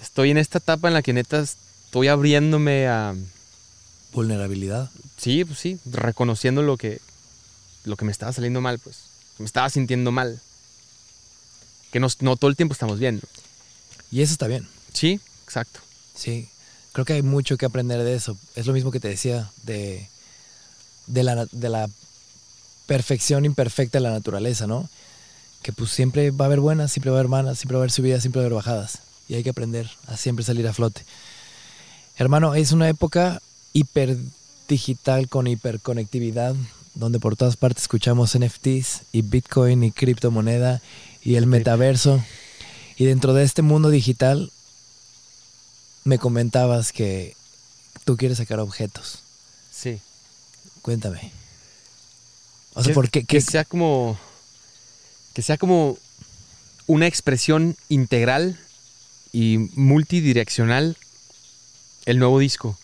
[0.00, 3.14] Estoy en esta etapa en la que neta estoy abriéndome a...
[4.12, 4.90] Vulnerabilidad.
[5.18, 7.00] Sí, pues sí, reconociendo lo que,
[7.84, 9.02] lo que me estaba saliendo mal, pues.
[9.38, 10.40] Me estaba sintiendo mal
[11.90, 13.20] que no, todo el tiempo estamos bien.
[14.10, 14.66] Y eso está bien.
[14.92, 15.80] Sí, exacto.
[16.14, 16.48] Sí,
[16.92, 18.36] creo que hay mucho que aprender de eso.
[18.54, 20.08] Es lo mismo que te decía de,
[21.06, 21.88] de, la, de la
[22.86, 24.88] perfección imperfecta de la naturaleza, ¿no?
[25.62, 27.84] Que pues siempre va a haber buenas, siempre va a haber malas, siempre va a
[27.84, 28.98] haber subidas, siempre va a haber bajadas.
[29.28, 31.04] Y hay que aprender a siempre salir a flote.
[32.16, 33.40] Hermano, es una época
[33.72, 34.16] hiper
[34.68, 36.54] digital con hiperconectividad,
[36.94, 40.82] donde por todas partes escuchamos NFTs y Bitcoin y criptomoneda
[41.28, 42.24] y el metaverso.
[42.96, 44.50] Y dentro de este mundo digital,
[46.04, 47.36] me comentabas que
[48.06, 49.18] tú quieres sacar objetos.
[49.70, 50.00] Sí.
[50.80, 51.30] Cuéntame.
[52.72, 53.24] O sea, ¿por qué?
[53.24, 54.18] Que sea como.
[55.34, 55.98] Que sea como
[56.86, 58.58] una expresión integral
[59.30, 60.96] y multidireccional
[62.06, 62.78] el nuevo disco.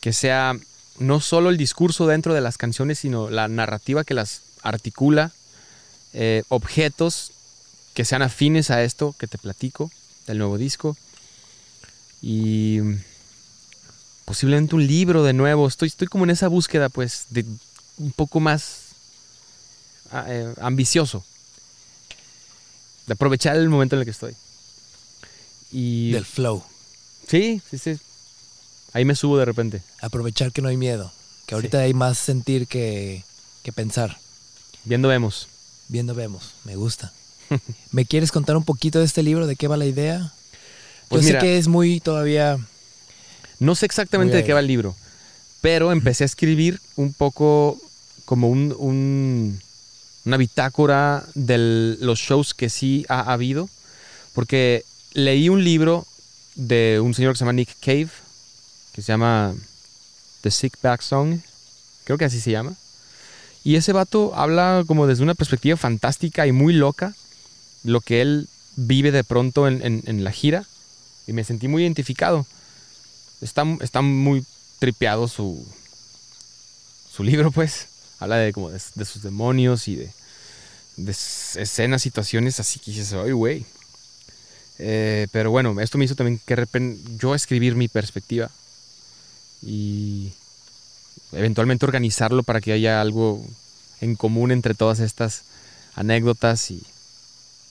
[0.00, 0.56] Que sea
[0.98, 5.30] no solo el discurso dentro de las canciones, sino la narrativa que las articula
[6.12, 7.32] eh, objetos
[7.94, 9.90] que sean afines a esto que te platico
[10.26, 10.96] del nuevo disco.
[12.20, 12.80] Y
[14.24, 15.66] posiblemente un libro de nuevo.
[15.66, 17.44] Estoy, estoy como en esa búsqueda, pues, de
[17.98, 18.92] un poco más
[20.10, 21.24] ah, eh, ambicioso.
[23.06, 24.34] De aprovechar el momento en el que estoy.
[25.72, 26.62] Y, Del flow.
[27.28, 27.98] Sí, sí, sí.
[28.92, 29.82] Ahí me subo de repente.
[30.00, 31.12] Aprovechar que no hay miedo.
[31.46, 33.24] Que ahorita hay más sentir que,
[33.62, 34.18] que pensar.
[34.84, 35.48] Viendo vemos.
[35.92, 37.12] Viendo vemos, me gusta.
[37.92, 39.46] ¿Me quieres contar un poquito de este libro?
[39.46, 40.32] ¿De qué va la idea?
[41.08, 42.58] Pues Yo sé que es muy todavía...
[43.58, 44.96] No sé exactamente de qué va el libro,
[45.60, 47.78] Pero empecé a escribir un poco
[48.24, 49.60] como un, un-
[50.24, 51.58] una bitácora de
[52.00, 53.68] los shows que sí ha habido.
[54.32, 56.06] Porque leí un libro
[56.54, 58.08] de un señor que se llama Nick Cave,
[58.94, 59.54] que se llama
[60.40, 61.40] The Sick Back Song.
[62.04, 62.74] Creo que así se llama.
[63.64, 67.14] Y ese vato habla como desde una perspectiva fantástica y muy loca
[67.84, 70.66] lo que él vive de pronto en, la gira.
[71.26, 72.46] Y me sentí muy identificado.
[73.40, 74.44] Está, está muy
[74.78, 75.64] tripeado su,
[77.14, 77.86] su libro, pues.
[78.18, 80.10] Habla de, como de, sus demonios y de,
[81.06, 83.64] escenas, situaciones así que dices, ay, güey.
[84.78, 88.50] Eh, pero bueno, esto me hizo también que de repen- yo escribir mi perspectiva
[89.62, 90.32] y
[91.32, 93.44] eventualmente organizarlo para que haya algo
[94.00, 95.42] en común entre todas estas
[95.94, 96.82] anécdotas y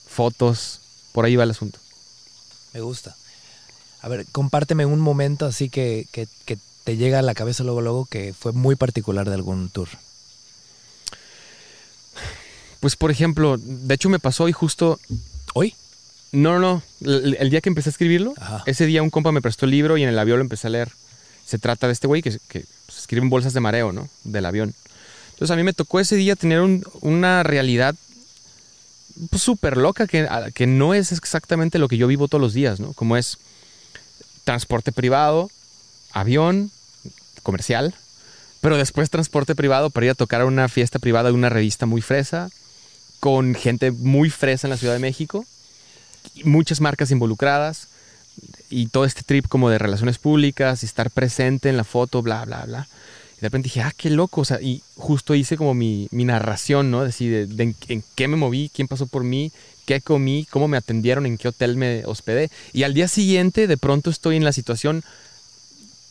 [0.08, 0.80] fotos.
[1.12, 1.78] Por ahí va el asunto.
[2.72, 3.16] Me gusta.
[4.00, 7.80] A ver, compárteme un momento así que, que- que te llega a la cabeza luego,
[7.80, 9.88] luego, que fue muy particular de algún tour.
[12.80, 14.98] Pues por ejemplo, de hecho me pasó hoy justo
[15.54, 15.74] ¿Hoy?
[16.32, 16.82] No, no, no.
[17.02, 18.62] El, el día que empecé a escribirlo, Ajá.
[18.66, 20.70] ese día un compa me prestó el libro y en el avión lo empecé a
[20.70, 20.90] leer.
[21.46, 24.08] Se trata de este güey que, que pues, escribe en bolsas de mareo, ¿no?
[24.24, 24.74] Del avión.
[25.32, 27.94] Entonces a mí me tocó ese día tener un- una realidad
[29.30, 32.80] pues, súper loca que, que no es exactamente lo que yo vivo todos los días,
[32.80, 32.92] ¿no?
[32.94, 33.38] Como es
[34.44, 35.50] transporte privado,
[36.12, 36.70] avión,
[37.42, 37.94] comercial,
[38.60, 41.86] pero después transporte privado para ir a tocar a una fiesta privada de una revista
[41.86, 42.48] muy fresa,
[43.20, 45.44] con gente muy fresa en la Ciudad de México
[46.44, 47.88] muchas marcas involucradas
[48.72, 52.44] y todo este trip como de relaciones públicas y estar presente en la foto, bla,
[52.44, 52.88] bla, bla.
[53.36, 54.40] Y de repente dije, ah, qué loco.
[54.40, 57.04] O sea, y justo hice como mi, mi narración, ¿no?
[57.04, 59.52] Decir, de, de en, en qué me moví, quién pasó por mí,
[59.84, 62.50] qué comí, cómo me atendieron, en qué hotel me hospedé.
[62.72, 65.04] Y al día siguiente, de pronto estoy en la situación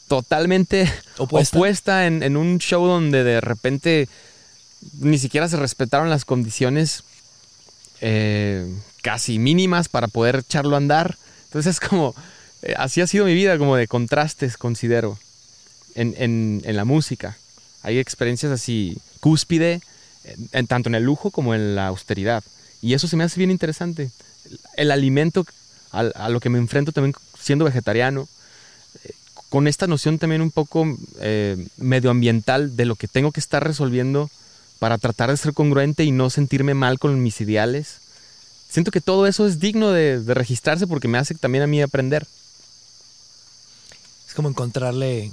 [0.07, 1.57] totalmente Opuesta.
[1.57, 4.09] opuesta, en, en un show donde de repente
[4.99, 7.03] ni siquiera se respetaron las condiciones
[8.01, 8.68] eh,
[9.01, 11.18] casi mínimas para poder echarlo a andar.
[11.45, 12.16] Entonces es como,
[12.62, 15.18] eh, así ha sido mi vida, como de contrastes, considero,
[15.95, 17.38] en, en- la música.
[17.84, 19.82] Hay experiencias así cúspide,
[20.51, 22.43] en, tanto en el lujo como en la austeridad.
[22.82, 24.12] Y eso se me hace bien interesante.
[24.76, 25.45] El, alimento
[25.91, 28.28] al- a, lo que me enfrento también siendo vegetariano,
[29.03, 29.12] eh,
[29.49, 30.86] con esta noción también un poco
[31.20, 34.30] eh, medioambiental de lo que tengo que estar resolviendo
[34.80, 37.97] para tratar de ser congruente y no sentirme mal con mis ideales.
[38.70, 42.26] Siento que todo eso es digno de registrarse porque me hace también a mí aprender.
[44.32, 45.29] Es como encontrarle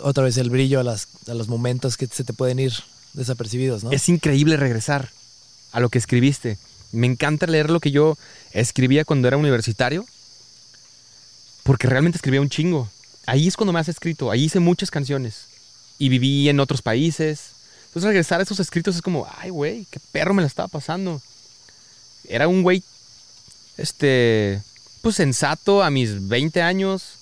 [0.00, 2.72] otra vez el brillo a, las, a los momentos que se te pueden ir
[3.12, 3.92] desapercibidos, ¿no?
[3.92, 5.10] Es increíble regresar
[5.70, 6.58] a lo que escribiste.
[6.90, 8.18] Me encanta leer lo que yo
[8.50, 10.04] escribía cuando era universitario,
[11.62, 12.90] porque realmente escribía un chingo.
[13.26, 15.44] Ahí es cuando me has escrito, ahí hice muchas canciones
[16.00, 17.52] y viví en otros países.
[17.86, 21.22] Entonces regresar a esos escritos es como, ay, güey, qué perro me la estaba pasando.
[22.24, 22.82] Era un güey,
[23.76, 24.60] este,
[25.00, 27.18] pues sensato a mis 20 años.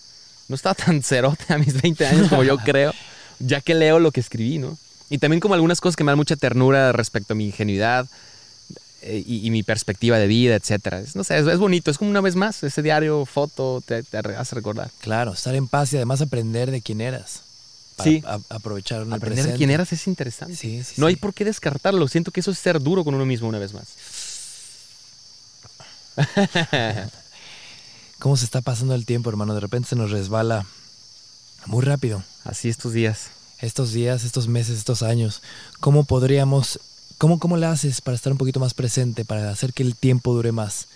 [0.50, 2.92] No estaba tan cerote a mis 20 años como yo creo,
[3.38, 4.76] ya que leo lo que escribí, ¿no?
[5.08, 8.06] Y también como algunas cosas que me dan mucha ternura respecto a mi ingenuidad
[9.02, 11.02] eh, y, y mi perspectiva de vida, etcétera.
[11.14, 14.18] No sé, es, es bonito, es como una vez más, ese diario, foto, te, te
[14.18, 14.90] hace recordar.
[15.00, 17.42] Claro, estar en paz y además aprender de quién eras.
[17.96, 18.22] Para Sí.
[18.26, 19.56] a- aprovechar Aprender presente.
[19.56, 20.56] quién eras es interesante.
[20.56, 22.08] Sí, sí, no hay por qué descartarlo.
[22.08, 23.86] Siento que eso es ser duro con uno mismo una vez más.
[28.20, 29.54] ¿Cómo se está pasando el tiempo, hermano?
[29.54, 30.66] De repente se nos resbala
[31.64, 32.22] muy rápido.
[32.44, 33.30] Así estos días.
[33.60, 35.40] Estos días, estos meses, estos años.
[35.80, 36.80] ¿Cómo podríamos,
[37.16, 40.34] cómo, cómo le haces para estar un poquito más presente, para hacer que el tiempo
[40.34, 40.86] dure más,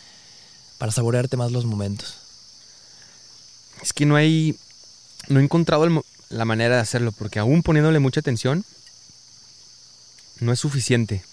[0.76, 2.14] para saborearte más los momentos?
[3.82, 4.58] Es que no hay.
[5.28, 5.98] No he encontrado el
[6.28, 8.66] la manera de hacerlo, porque aún poniéndole mucha atención,
[10.40, 11.24] no es suficiente.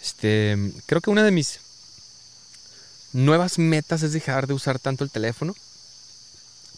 [0.00, 0.56] Este.
[0.86, 1.58] Creo que una de mis
[3.16, 5.54] nuevas metas es dejar de usar tanto el teléfono.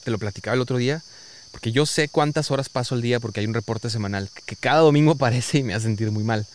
[0.05, 1.03] Te lo platicaba el otro día,
[1.51, 4.81] porque yo sé cuántas horas paso al día, porque hay un reporte semanal que cada
[4.81, 6.47] domingo aparece y me hace sentir muy mal.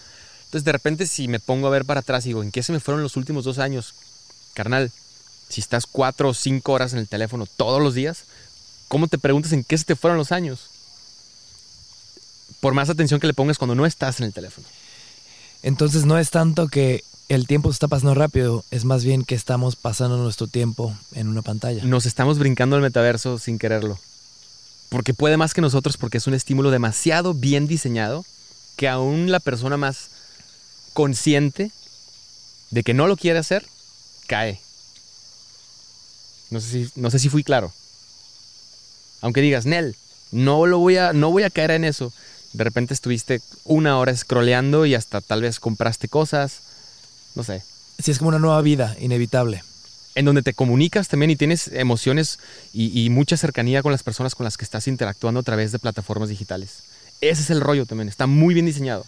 [0.45, 2.71] Entonces, de repente, si me pongo a ver para atrás y digo, ¿en qué se
[2.71, 3.93] me fueron los últimos dos años?
[4.53, 4.91] Carnal,
[5.49, 8.23] si estás cuatro o cinco horas en el teléfono todos los días,
[8.87, 10.69] ¿cómo te preguntas en qué se te fueron los años?
[12.59, 14.67] Por más atención que le pongas cuando no estás en el teléfono.
[15.63, 19.35] Entonces no es tanto que el tiempo se está pasando rápido, es más bien que
[19.35, 21.83] estamos pasando nuestro tiempo en una pantalla.
[21.83, 23.99] Nos estamos brincando al metaverso sin quererlo.
[24.89, 28.25] Porque puede más que nosotros porque es un estímulo demasiado bien diseñado
[28.75, 30.09] que aún la persona más
[30.93, 31.71] consciente
[32.69, 33.65] de que no lo quiere hacer,
[34.27, 34.59] cae.
[36.49, 37.73] No sé si, no sé si fui claro.
[39.21, 39.95] Aunque digas, Nel,
[40.31, 42.11] No lo voy a, no voy a caer en eso.
[42.51, 46.61] De repente estuviste una hora scrolleando y hasta tal vez compraste cosas.
[47.35, 47.63] No sé.
[47.99, 49.63] Sí, es como una nueva vida, inevitable.
[50.15, 52.37] En donde te comunicas también y tienes emociones
[52.73, 55.79] y, y mucha cercanía con las personas con las que estás interactuando a través de
[55.79, 56.83] plataformas digitales.
[57.21, 58.09] Ese es el rollo también.
[58.09, 59.05] Está muy bien diseñado.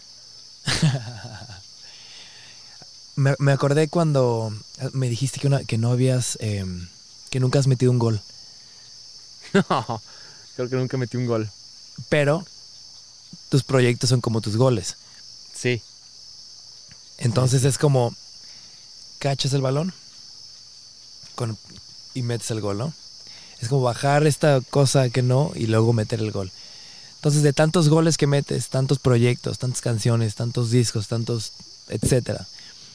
[3.16, 4.52] me, me acordé cuando
[4.92, 6.88] me dijiste que, una- que no habías, em,
[7.30, 8.20] que nunca has metido un gol.
[9.54, 10.02] No,
[10.56, 11.48] creo que nunca metí un gol.
[12.08, 12.44] Pero
[13.48, 14.96] tus proyectos son como tus goles.
[15.54, 15.80] Sí.
[17.18, 18.14] Entonces es como
[19.18, 19.92] cachas el balón
[21.34, 21.56] con-
[22.14, 22.92] y metes el gol, ¿no?
[23.60, 26.52] Es como bajar esta cosa que no y luego meter el gol.
[27.16, 31.52] Entonces de tantos goles que metes, tantos proyectos, tantas canciones, tantos discos, tantos,
[31.88, 32.46] etcétera,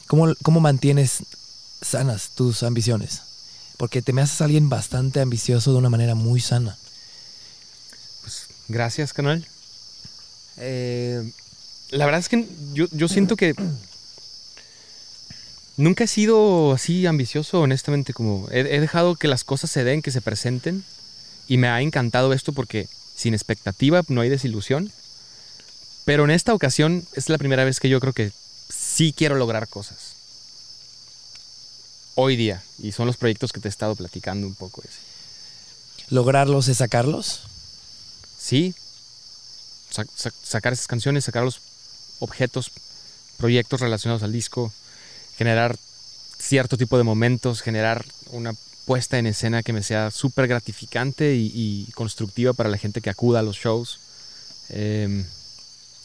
[0.07, 1.23] ¿cómo, cómo mantienes
[1.81, 3.21] sanas tus ambiciones?
[3.77, 6.77] Porque te me haces alguien bastante ambicioso de una manera muy sana.
[8.21, 9.47] Pues gracias, canal.
[10.57, 11.31] Eh,
[11.89, 13.55] la verdad es que yo, yo siento que
[15.77, 18.13] nunca he sido así ambicioso, honestamente.
[18.13, 20.83] Como he, he dejado que las cosas se den, que se presenten.
[21.47, 24.91] Y me ha encantado esto porque sin expectativa no hay desilusión.
[26.05, 28.31] Pero en esta ocasión es la primera vez que yo creo que
[28.69, 30.15] sí quiero lograr cosas.
[32.15, 32.63] Hoy día.
[32.79, 34.81] Y son los proyectos que te he estado platicando un poco.
[36.09, 37.41] Lograrlos es sacarlos.
[38.37, 38.73] Sí.
[39.89, 41.59] Sa- sa- sacar esas canciones, sacar los
[42.19, 42.71] objetos,
[43.37, 44.73] proyectos relacionados al disco,
[45.37, 45.77] generar
[46.37, 48.53] cierto tipo de momentos, generar una
[48.85, 53.09] puesta en escena que me sea súper gratificante y, y constructiva para la gente que
[53.09, 53.99] acuda a los shows.
[54.69, 55.23] Eh,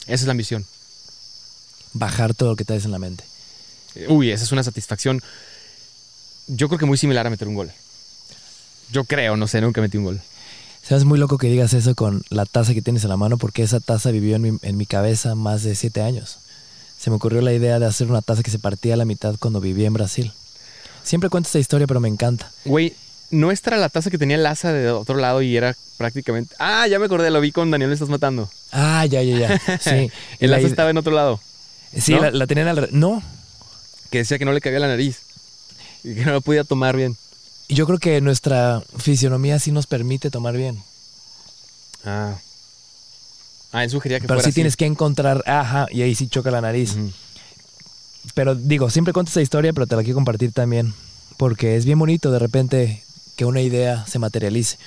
[0.06, 0.66] esa es la ambición.
[1.92, 3.24] Bajar todo lo que traes en la mente.
[4.08, 5.22] Uy, esa es una satisfacción.
[6.46, 7.72] Yo creo que muy similar a meter un gol.
[8.92, 10.20] Yo creo, no sé, nunca metí un gol.
[11.04, 13.80] Muy loco que digas eso con la taza que tienes en la mano, porque esa
[13.80, 16.38] taza vivió en mi, en mi cabeza más de siete años.
[17.06, 19.36] Se me ocurrió la idea de hacer una taza que se partía a la mitad
[19.38, 20.32] cuando vivía en Brasil.
[21.04, 22.50] Siempre cuento esta historia, pero me encanta.
[22.64, 22.96] Güey,
[23.30, 26.56] ¿no esta era la taza que tenía el asa de otro lado y era prácticamente...
[26.58, 28.50] Ah, ya me acordé, lo vi con Daniel, le estás matando.
[28.72, 29.78] Ah, ya, ya, ya.
[29.80, 30.10] Sí.
[30.40, 31.38] El La asa estaba en otro lado,
[31.96, 32.22] Sí, ¿no?
[32.22, 32.88] la, la tenían al...
[32.90, 33.22] No.
[34.10, 35.20] que decía que no le cabía la nariz
[36.02, 37.16] y que no lo podía tomar bien.
[37.68, 40.82] Y yo creo que nuestra fisionomía sí nos permite tomar bien.
[42.04, 42.34] Ah.
[43.72, 44.54] Ah, él sugería que Pero fuera sí así.
[44.54, 45.42] tienes que encontrar...
[45.46, 46.96] Ajá, y ahí sí choca la nariz.
[48.34, 50.94] Pero digo, siempre cuento esta historia, pero te la quiero compartir también.
[51.36, 53.02] Porque es bien bonito de repente
[53.36, 54.78] que una idea se materialice.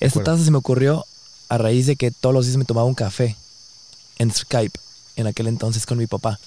[0.00, 1.04] Esta taza se me ocurrió
[1.48, 3.36] a raíz de que todos los días me tomaba un café
[4.18, 4.78] en Skype,
[5.16, 6.38] en aquel entonces con mi papá.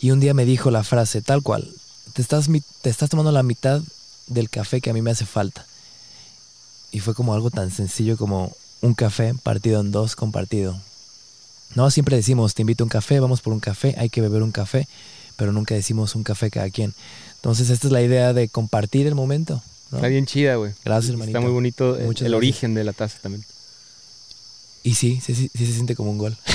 [0.00, 1.70] Y un día me dijo la frase tal cual,
[2.12, 2.48] te estás,
[2.82, 3.80] te estás tomando la mitad
[4.26, 5.66] del café que a mí me hace falta.
[6.90, 10.78] Y fue como algo tan sencillo como un café partido en dos compartido.
[11.74, 14.42] No, siempre decimos, te invito a un café, vamos por un café, hay que beber
[14.42, 14.86] un café,
[15.36, 16.92] pero nunca decimos un café cada quien.
[17.36, 19.62] Entonces esta es la idea de compartir el momento.
[19.90, 19.98] ¿no?
[19.98, 20.72] Está bien chida, güey.
[20.84, 21.40] Gracias, Está hermanito.
[21.40, 23.44] muy bonito el, origen de la taza también.
[24.82, 26.36] Y sí, sí, sí, sí se siente como un gol.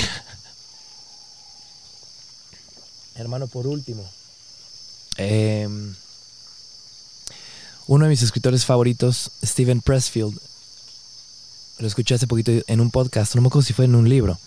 [3.16, 4.08] Hermano, por último.
[5.16, 5.66] eh,
[7.88, 10.38] uno de mis escritores favoritos, Steven Pressfield,
[11.78, 14.38] lo escuché hace poquito en un podcast, no me acuerdo si fue en un libro.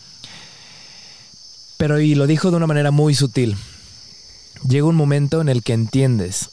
[1.77, 3.55] Pero y lo dijo de una manera muy sutil.
[4.67, 6.49] Llega un momento en el que entiendes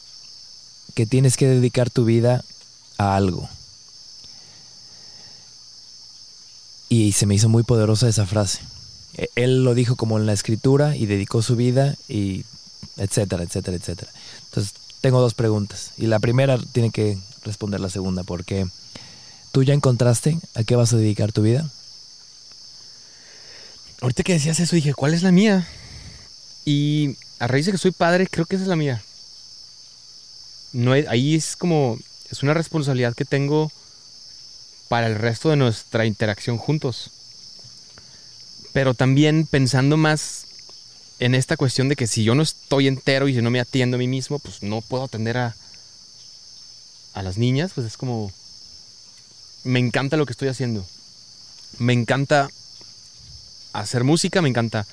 [0.95, 2.43] que tienes que dedicar tu vida
[2.97, 3.47] a algo.
[6.89, 8.59] Y se me hizo muy poderosa esa frase.
[9.15, 12.45] E- Él lo dijo como en la escritura y dedicó su vida y
[12.97, 14.11] etcétera, etcétera, etcétera.
[14.45, 15.91] Entonces, tengo dos preguntas.
[15.97, 18.67] Y la primera tiene que responder la segunda, porque
[19.51, 21.69] tú ya encontraste a qué vas a dedicar tu vida.
[24.01, 25.67] Ahorita que decías eso dije, ¿cuál es la mía?
[26.65, 29.01] Y a raíz de que soy padre, creo que esa es la mía.
[30.71, 31.97] No ahí es como,
[32.31, 33.71] es una responsabilidad que tengo
[34.87, 37.11] para el resto de nuestra interacción juntos.
[38.71, 40.45] Pero también pensando más
[41.19, 43.95] en esta cuestión de que si yo no estoy entero y si no me atiendo
[43.95, 45.55] a mí mismo, pues no puedo atender a,
[47.13, 48.31] a las niñas, pues es como,
[49.63, 50.85] me encanta lo que estoy haciendo.
[51.77, 52.49] Me encanta
[53.73, 54.85] hacer música, me encanta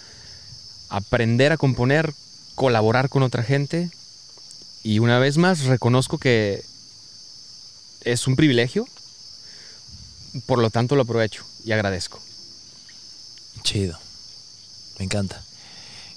[0.88, 2.12] aprender a componer,
[2.54, 3.90] colaborar con otra gente.
[4.82, 6.64] Y una vez más reconozco que
[8.02, 8.86] es un privilegio,
[10.46, 12.20] por lo tanto lo aprovecho y agradezco.
[13.62, 13.98] Chido.
[14.98, 15.42] Me encanta.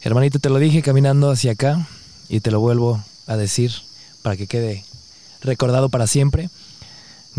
[0.02, 1.88] Hermanito, te lo dije caminando hacia acá
[2.30, 3.74] y te lo vuelvo a decir
[4.22, 4.86] para que quede
[5.42, 6.50] recordado para siempre.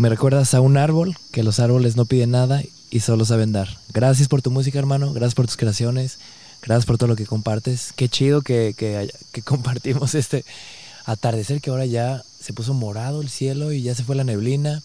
[0.01, 3.77] Me recuerdas a un árbol, que los árboles no piden nada y solo saben dar.
[3.93, 5.13] Gracias por tu música, hermano.
[5.13, 6.17] Gracias por tus creaciones.
[6.63, 7.93] Gracias por todo lo que compartes.
[7.95, 9.11] Qué chido que, que,
[9.43, 10.43] compartimos este
[11.05, 14.81] atardecer que ahora ya se puso morado el cielo y ya se fue la neblina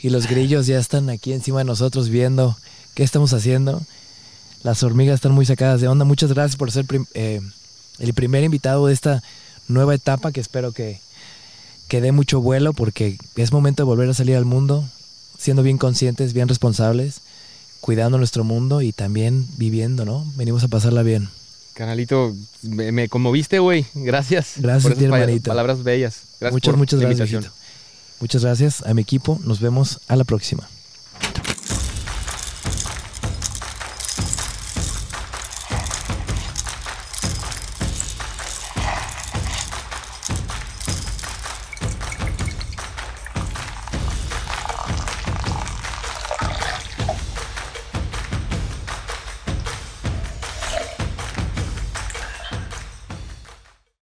[0.00, 2.56] y los grillos ya están aquí encima de nosotros viendo
[2.94, 3.82] qué estamos haciendo.
[4.62, 6.04] Las hormigas están muy sacadas de onda.
[6.04, 7.40] Muchas gracias por ser eh,
[7.98, 9.20] el primer invitado de esta
[9.66, 11.00] nueva etapa que espero que,
[11.94, 14.84] que dé mucho vuelo porque es momento de volver a salir al mundo
[15.38, 17.20] siendo bien conscientes, bien responsables,
[17.80, 20.26] cuidando nuestro mundo y también viviendo, ¿no?
[20.34, 21.28] Venimos a pasarla bien.
[21.72, 23.86] Canalito, me, conmoviste, güey.
[23.94, 24.54] Gracias.
[24.56, 26.22] Gracias por esas Palabras bellas.
[26.40, 27.52] Gracias muchas, muchas gracias.
[28.18, 29.38] Muchas gracias a mi equipo.
[29.44, 30.68] Nos vemos a la próxima.